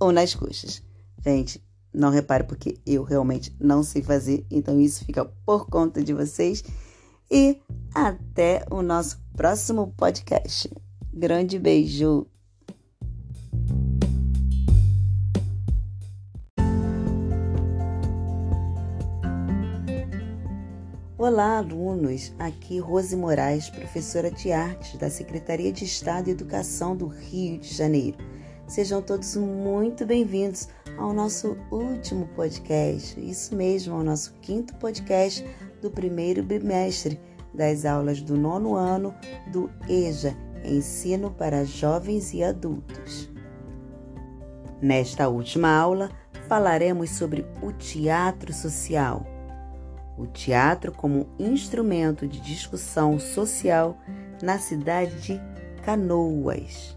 ou 0.00 0.10
nas 0.10 0.34
coxas. 0.34 0.82
Gente, 1.24 1.62
não 1.94 2.10
repare 2.10 2.44
porque 2.44 2.80
eu 2.84 3.04
realmente 3.04 3.54
não 3.60 3.82
sei 3.82 4.02
fazer, 4.02 4.44
então 4.50 4.80
isso 4.80 5.04
fica 5.04 5.24
por 5.46 5.66
conta 5.66 6.02
de 6.02 6.12
vocês. 6.12 6.64
E 7.30 7.60
até 7.94 8.64
o 8.70 8.82
nosso 8.82 9.22
próximo 9.34 9.94
podcast. 9.96 10.68
Grande 11.12 11.58
beijo! 11.58 12.26
Olá, 21.24 21.58
alunos! 21.58 22.34
Aqui 22.36 22.80
Rose 22.80 23.14
Moraes, 23.14 23.70
professora 23.70 24.28
de 24.28 24.50
artes 24.50 24.98
da 24.98 25.08
Secretaria 25.08 25.72
de 25.72 25.84
Estado 25.84 26.24
de 26.24 26.30
Educação 26.32 26.96
do 26.96 27.06
Rio 27.06 27.60
de 27.60 27.72
Janeiro. 27.72 28.18
Sejam 28.66 29.00
todos 29.00 29.36
muito 29.36 30.04
bem-vindos 30.04 30.68
ao 30.98 31.12
nosso 31.12 31.56
último 31.70 32.26
podcast, 32.34 33.20
isso 33.20 33.54
mesmo, 33.54 33.94
ao 33.94 34.02
nosso 34.02 34.34
quinto 34.42 34.74
podcast 34.78 35.46
do 35.80 35.92
primeiro 35.92 36.42
bimestre 36.42 37.20
das 37.54 37.84
aulas 37.84 38.20
do 38.20 38.36
nono 38.36 38.74
ano 38.74 39.14
do 39.52 39.70
EJA, 39.88 40.36
Ensino 40.64 41.30
para 41.30 41.64
Jovens 41.64 42.34
e 42.34 42.42
Adultos. 42.42 43.30
Nesta 44.80 45.28
última 45.28 45.72
aula, 45.72 46.10
falaremos 46.48 47.10
sobre 47.10 47.46
o 47.62 47.70
teatro 47.70 48.52
social 48.52 49.31
o 50.22 50.26
teatro 50.28 50.92
como 50.92 51.26
instrumento 51.38 52.26
de 52.26 52.40
discussão 52.40 53.18
social 53.18 53.96
na 54.40 54.58
cidade 54.58 55.20
de 55.20 55.40
Canoas. 55.84 56.96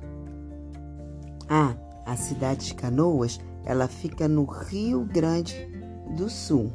Ah, 1.49 1.73
a 2.05 2.15
cidade 2.15 2.67
de 2.67 2.75
Canoas, 2.75 3.39
ela 3.65 3.87
fica 3.87 4.27
no 4.27 4.45
Rio 4.45 5.03
Grande 5.05 5.55
do 6.15 6.29
Sul. 6.29 6.71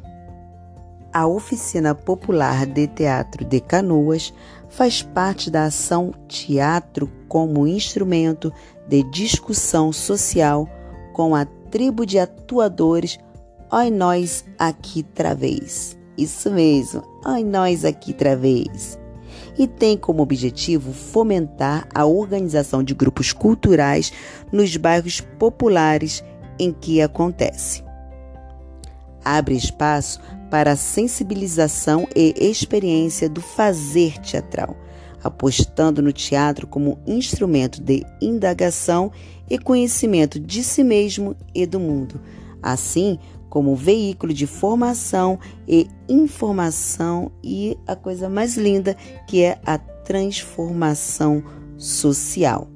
A 1.12 1.26
Oficina 1.26 1.94
Popular 1.94 2.66
de 2.66 2.86
Teatro 2.86 3.44
de 3.44 3.60
Canoas 3.60 4.32
faz 4.68 5.02
parte 5.02 5.50
da 5.50 5.64
ação 5.64 6.12
Teatro 6.28 7.10
como 7.28 7.66
instrumento 7.66 8.52
de 8.88 9.02
discussão 9.04 9.92
social 9.92 10.68
com 11.12 11.34
a 11.34 11.44
tribo 11.44 12.04
de 12.04 12.18
atuadores 12.18 13.18
Oi 13.72 13.90
Nós 13.90 14.44
Aqui 14.58 15.02
Travês. 15.02 15.99
Isso 16.16 16.50
mesmo, 16.50 17.02
ai 17.24 17.44
nós 17.44 17.84
aqui 17.84 18.12
outra 18.12 18.36
vez. 18.36 18.98
E 19.58 19.66
tem 19.66 19.96
como 19.96 20.22
objetivo 20.22 20.92
fomentar 20.92 21.88
a 21.94 22.04
organização 22.04 22.82
de 22.82 22.94
grupos 22.94 23.32
culturais 23.32 24.12
nos 24.52 24.76
bairros 24.76 25.20
populares 25.20 26.22
em 26.58 26.72
que 26.72 27.00
acontece. 27.00 27.82
Abre 29.24 29.54
espaço 29.54 30.20
para 30.50 30.72
a 30.72 30.76
sensibilização 30.76 32.08
e 32.14 32.34
experiência 32.36 33.28
do 33.28 33.40
fazer 33.40 34.18
teatral, 34.18 34.76
apostando 35.22 36.02
no 36.02 36.12
teatro 36.12 36.66
como 36.66 36.98
instrumento 37.06 37.80
de 37.80 38.04
indagação 38.20 39.12
e 39.48 39.58
conhecimento 39.58 40.40
de 40.40 40.64
si 40.64 40.82
mesmo 40.82 41.36
e 41.54 41.66
do 41.66 41.78
mundo, 41.78 42.20
assim 42.62 43.18
como 43.50 43.74
veículo 43.74 44.32
de 44.32 44.46
formação 44.46 45.38
e 45.68 45.88
informação 46.08 47.30
e 47.42 47.76
a 47.86 47.96
coisa 47.96 48.30
mais 48.30 48.56
linda 48.56 48.96
que 49.26 49.42
é 49.42 49.60
a 49.66 49.76
transformação 49.76 51.42
social. 51.76 52.68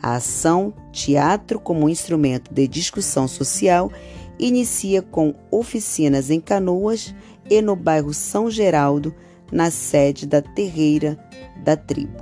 A 0.00 0.14
ação 0.14 0.72
Teatro 0.92 1.58
como 1.58 1.88
instrumento 1.88 2.52
de 2.52 2.68
discussão 2.68 3.26
social 3.26 3.90
inicia 4.38 5.02
com 5.02 5.34
oficinas 5.50 6.30
em 6.30 6.40
Canoas 6.40 7.14
e 7.50 7.60
no 7.60 7.74
bairro 7.74 8.12
São 8.12 8.50
Geraldo, 8.50 9.14
na 9.50 9.70
sede 9.70 10.26
da 10.26 10.42
Terreira 10.42 11.18
da 11.64 11.76
Tribo. 11.76 12.18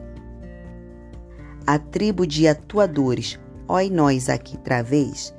A 1.66 1.78
Tribo 1.78 2.26
de 2.26 2.46
Atuadores, 2.46 3.38
Oi 3.68 3.90
Nós 3.90 4.28
Aqui 4.28 4.56
Travês, 4.58 5.34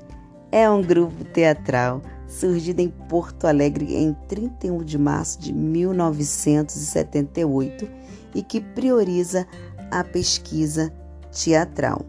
é 0.52 0.70
um 0.70 0.82
grupo 0.82 1.24
teatral 1.26 2.02
surgido 2.28 2.82
em 2.82 2.90
Porto 2.90 3.48
Alegre 3.48 3.96
em 3.96 4.14
31 4.28 4.84
de 4.84 4.98
março 4.98 5.40
de 5.40 5.54
1978 5.54 7.90
e 8.36 8.44
que 8.44 8.60
prioriza 8.60 9.48
a 9.90 10.04
pesquisa 10.04 10.92
teatral. 11.32 12.06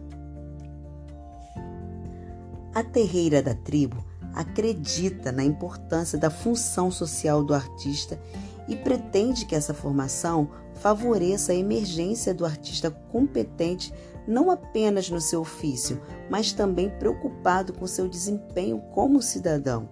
A 2.75 2.83
Terreira 2.83 3.41
da 3.41 3.55
Tribo 3.55 4.09
acredita 4.33 5.31
na 5.31 5.43
importância 5.43 6.17
da 6.17 6.29
função 6.29 6.91
social 6.91 7.43
do 7.43 7.53
artista 7.53 8.19
e 8.67 8.75
pretende 8.75 9.45
que 9.45 9.55
essa 9.55 9.73
formação 9.73 10.49
favoreça 10.75 11.51
a 11.51 11.55
emergência 11.55 12.33
do 12.33 12.45
artista 12.45 12.91
competente 13.11 13.93
não 14.27 14.51
apenas 14.51 15.09
no 15.09 15.19
seu 15.19 15.41
ofício, 15.41 15.99
mas 16.29 16.53
também 16.53 16.89
preocupado 16.89 17.73
com 17.73 17.87
seu 17.87 18.07
desempenho 18.07 18.79
como 18.93 19.21
cidadão. 19.21 19.89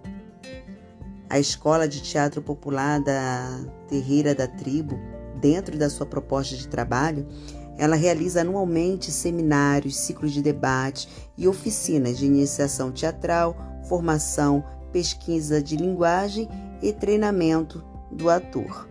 A 1.30 1.38
Escola 1.38 1.86
de 1.86 2.00
Teatro 2.00 2.40
Popular 2.40 3.00
da 3.00 3.60
Terreira 3.86 4.34
da 4.34 4.46
Tribo, 4.46 4.98
dentro 5.38 5.76
da 5.76 5.90
sua 5.90 6.06
proposta 6.06 6.56
de 6.56 6.66
trabalho, 6.66 7.26
ela 7.76 7.96
realiza 7.96 8.40
anualmente 8.40 9.10
seminários, 9.10 9.96
ciclos 9.96 10.32
de 10.32 10.40
debate 10.40 11.06
e 11.36 11.46
oficinas 11.46 12.16
de 12.16 12.24
iniciação 12.24 12.90
teatral, 12.90 13.56
formação, 13.88 14.64
pesquisa 14.90 15.62
de 15.62 15.76
linguagem 15.76 16.48
e 16.82 16.94
treinamento 16.94 17.84
do 18.10 18.30
ator. 18.30 18.88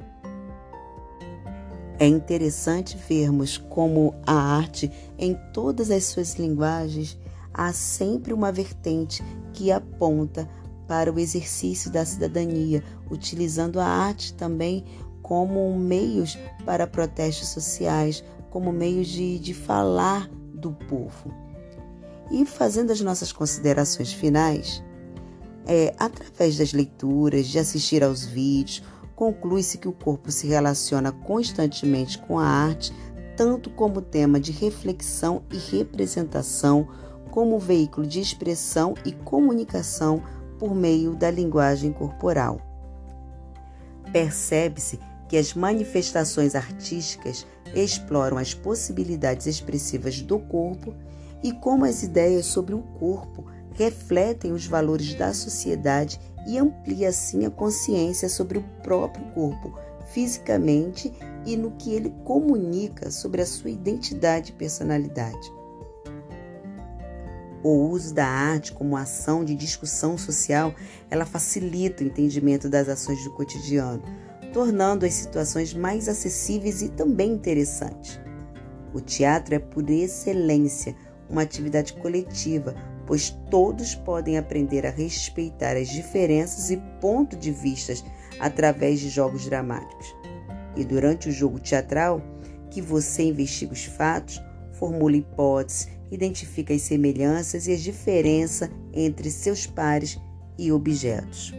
É 2.00 2.06
interessante 2.06 2.95
vermos 2.95 3.58
como 3.58 4.13
a 4.26 4.34
arte, 4.34 4.91
em 5.17 5.34
todas 5.52 5.89
as 5.89 6.06
suas 6.06 6.36
linguagens, 6.36 7.17
há 7.52 7.73
sempre 7.73 8.32
uma 8.32 8.52
vertente 8.52 9.23
que 9.52 9.71
aponta 9.71 10.47
para 10.88 11.12
o 11.12 11.19
exercício 11.19 11.91
da 11.91 12.06
cidadania, 12.06 12.84
utilizando 13.12 13.80
a 13.80 13.86
arte 13.86 14.34
também 14.34 14.86
como 15.21 15.78
meios 15.78 16.38
para 16.65 16.88
protestos 16.88 17.50
sociais, 17.50 18.23
como 18.50 18.71
meios 18.71 19.08
de, 19.08 19.38
de 19.39 19.54
falar 19.54 20.30
do 20.54 20.71
povo. 20.71 21.34
E 22.32 22.45
fazendo 22.45 22.91
as 22.91 23.02
nossas 23.02 23.32
considerações 23.32 24.13
finais, 24.13 24.84
é, 25.65 25.93
através 26.00 26.58
das 26.58 26.71
leituras, 26.71 27.47
de 27.47 27.60
assistir 27.60 28.04
aos 28.04 28.23
vídeos, 28.26 28.82
conclui-se 29.15 29.78
que 29.78 29.88
o 29.88 29.93
corpo 29.93 30.32
se 30.32 30.47
relaciona 30.47 31.12
constantemente 31.12 32.17
com 32.19 32.39
a 32.39 32.45
arte, 32.45 32.93
tanto 33.36 33.69
como 33.69 34.02
tema 34.02 34.39
de 34.39 34.52
reflexão 34.52 35.43
e 35.52 35.58
representação, 35.58 36.88
como 37.32 37.60
veículo 37.60 38.08
de 38.08 38.19
expressão 38.19 38.95
e 39.06 39.12
comunicação 39.12 40.23
por 40.58 40.76
meio 40.76 41.15
da 41.15 41.30
linguagem 41.30 41.91
corporal. 41.91 42.60
Percebe-se 44.12 45.00
que 45.28 45.38
as 45.38 45.54
manifestações 45.54 46.56
artísticas 46.56 47.46
exploram 47.76 48.38
as 48.38 48.54
possibilidades 48.54 49.46
expressivas 49.46 50.22
do 50.22 50.39
corpo 50.39 50.93
e 51.43 51.52
como 51.52 51.86
as 51.86 52.04
ideias 52.04 52.46
sobre 52.46 52.74
o 52.74 52.82
corpo 53.00 53.46
refletem 53.74 54.52
os 54.52 54.65
valores 54.65 55.13
da 55.13 55.34
sociedade 55.34 56.20
e 56.48 56.58
amplia 56.58 57.10
assim 57.10 57.46
a 57.46 57.50
consciência 57.52 58.28
sobre 58.28 58.58
o 58.58 58.63
próprio 58.82 59.26
corpo, 59.34 59.78
fisicamente 60.12 61.13
e 61.46 61.56
no 61.56 61.72
que 61.72 61.93
ele 61.93 62.10
comunica 62.24 63.12
sobre 63.12 63.41
a 63.41 63.46
sua 63.46 63.70
identidade 63.70 64.52
e 64.52 64.56
personalidade. 64.56 65.57
O 67.69 67.89
uso 67.89 68.13
da 68.13 68.25
arte 68.25 68.71
como 68.71 68.95
ação 68.95 69.43
de 69.43 69.53
discussão 69.53 70.17
social, 70.17 70.73
ela 71.12 71.25
facilita 71.25 72.01
o 72.01 72.08
entendimento 72.08 72.69
das 72.69 72.88
ações 72.88 73.21
do 73.25 73.32
cotidiano, 73.32 74.01
tornando 74.53 75.06
as 75.06 75.13
situações 75.13 75.73
mais 75.73 76.08
acessíveis 76.08 76.82
e 76.82 76.88
também 76.88 77.30
interessantes. 77.34 78.21
O 78.93 79.01
teatro 79.01 79.53
é 79.53 79.60
por 79.60 79.89
excelência 79.89 80.95
uma 81.30 81.41
atividade 81.41 81.91
coletiva, 81.91 82.73
pois 83.06 83.32
todos 83.51 83.93
podem 83.95 84.38
aprender 84.38 84.86
a 84.86 84.89
respeitar 84.89 85.75
as 85.75 85.89
diferenças 85.89 86.71
e 86.71 86.77
pontos 87.01 87.38
de 87.38 87.51
vistas 87.51 88.01
através 88.39 89.01
de 89.01 89.10
jogos 89.10 89.45
dramáticos. 89.45 90.15
E 90.73 90.86
durante 90.86 91.27
o 91.27 91.34
jogo 91.34 91.60
teatral, 91.60 92.21
que 92.71 92.82
você 92.82 93.23
investiga 93.23 93.73
os 93.73 93.84
fatos, 93.84 94.41
formula 94.71 95.17
hipóteses, 95.17 95.97
identifica 96.12 96.74
as 96.74 96.82
semelhanças 96.82 97.67
e 97.67 97.74
as 97.74 97.82
diferenças 97.82 98.70
entre 98.93 99.30
seus 99.30 99.65
pares 99.65 100.20
e 100.58 100.72
objetos. 100.72 101.54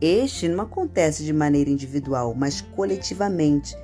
Este 0.00 0.48
não 0.48 0.64
acontece 0.64 1.24
de 1.24 1.32
maneira 1.32 1.68
individual, 1.68 2.34
mas 2.34 2.60
coletivamente, 2.60 3.76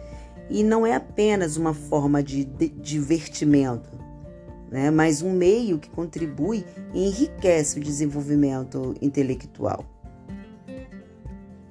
e 0.48 0.62
não 0.62 0.86
é 0.86 0.94
apenas 0.94 1.56
uma 1.56 1.74
forma 1.74 2.22
de 2.22 2.44
divertimento, 2.44 3.90
né, 4.70 4.90
mas 4.90 5.22
um 5.22 5.32
meio 5.32 5.78
que 5.78 5.90
contribui 5.90 6.64
e 6.92 7.08
enriquece 7.08 7.78
o 7.78 7.82
desenvolvimento 7.82 8.94
intelectual. 9.02 9.84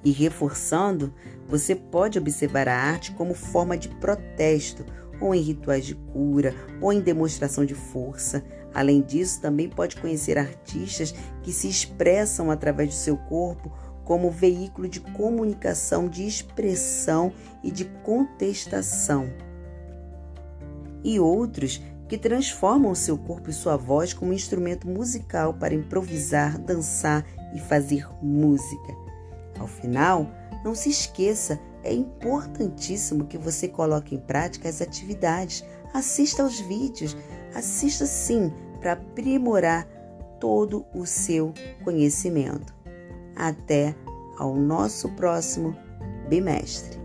E 0.04 0.10
reforçando, 0.10 1.14
você 1.48 1.74
pode 1.74 2.18
observar 2.18 2.68
a 2.68 2.76
arte 2.76 3.12
como 3.12 3.32
forma 3.32 3.76
de 3.78 3.88
protesto, 3.88 4.84
ou 5.20 5.34
em 5.34 5.40
rituais 5.40 5.84
de 5.84 5.94
cura, 5.94 6.54
ou 6.80 6.92
em 6.92 7.00
demonstração 7.00 7.64
de 7.64 7.74
força. 7.74 8.44
Além 8.72 9.00
disso, 9.00 9.40
também 9.40 9.68
pode 9.68 9.96
conhecer 9.96 10.36
artistas 10.36 11.14
que 11.42 11.52
se 11.52 11.68
expressam 11.68 12.50
através 12.50 12.88
do 12.90 12.94
seu 12.94 13.16
corpo 13.16 13.72
como 14.04 14.30
veículo 14.30 14.88
de 14.88 15.00
comunicação, 15.00 16.08
de 16.08 16.26
expressão 16.26 17.32
e 17.62 17.70
de 17.70 17.84
contestação. 18.02 19.30
E 21.02 21.18
outros 21.18 21.82
que 22.08 22.18
transformam 22.18 22.94
seu 22.94 23.16
corpo 23.16 23.50
e 23.50 23.52
sua 23.52 23.76
voz 23.76 24.12
como 24.12 24.32
instrumento 24.32 24.86
musical 24.86 25.54
para 25.54 25.74
improvisar, 25.74 26.58
dançar 26.58 27.24
e 27.54 27.58
fazer 27.58 28.06
música. 28.22 28.94
Ao 29.58 29.66
final, 29.66 30.30
não 30.64 30.74
se 30.74 30.90
esqueça, 30.90 31.58
é 31.84 31.92
importantíssimo 31.92 33.26
que 33.26 33.38
você 33.38 33.68
coloque 33.68 34.14
em 34.14 34.18
prática 34.18 34.68
as 34.68 34.80
atividades, 34.80 35.64
assista 35.92 36.42
aos 36.42 36.58
vídeos, 36.60 37.16
assista 37.54 38.06
sim 38.06 38.52
para 38.80 38.94
aprimorar 38.94 39.86
todo 40.40 40.84
o 40.94 41.06
seu 41.06 41.52
conhecimento. 41.84 42.74
Até 43.36 43.94
ao 44.38 44.56
nosso 44.56 45.08
próximo 45.10 45.76
bimestre. 46.28 46.98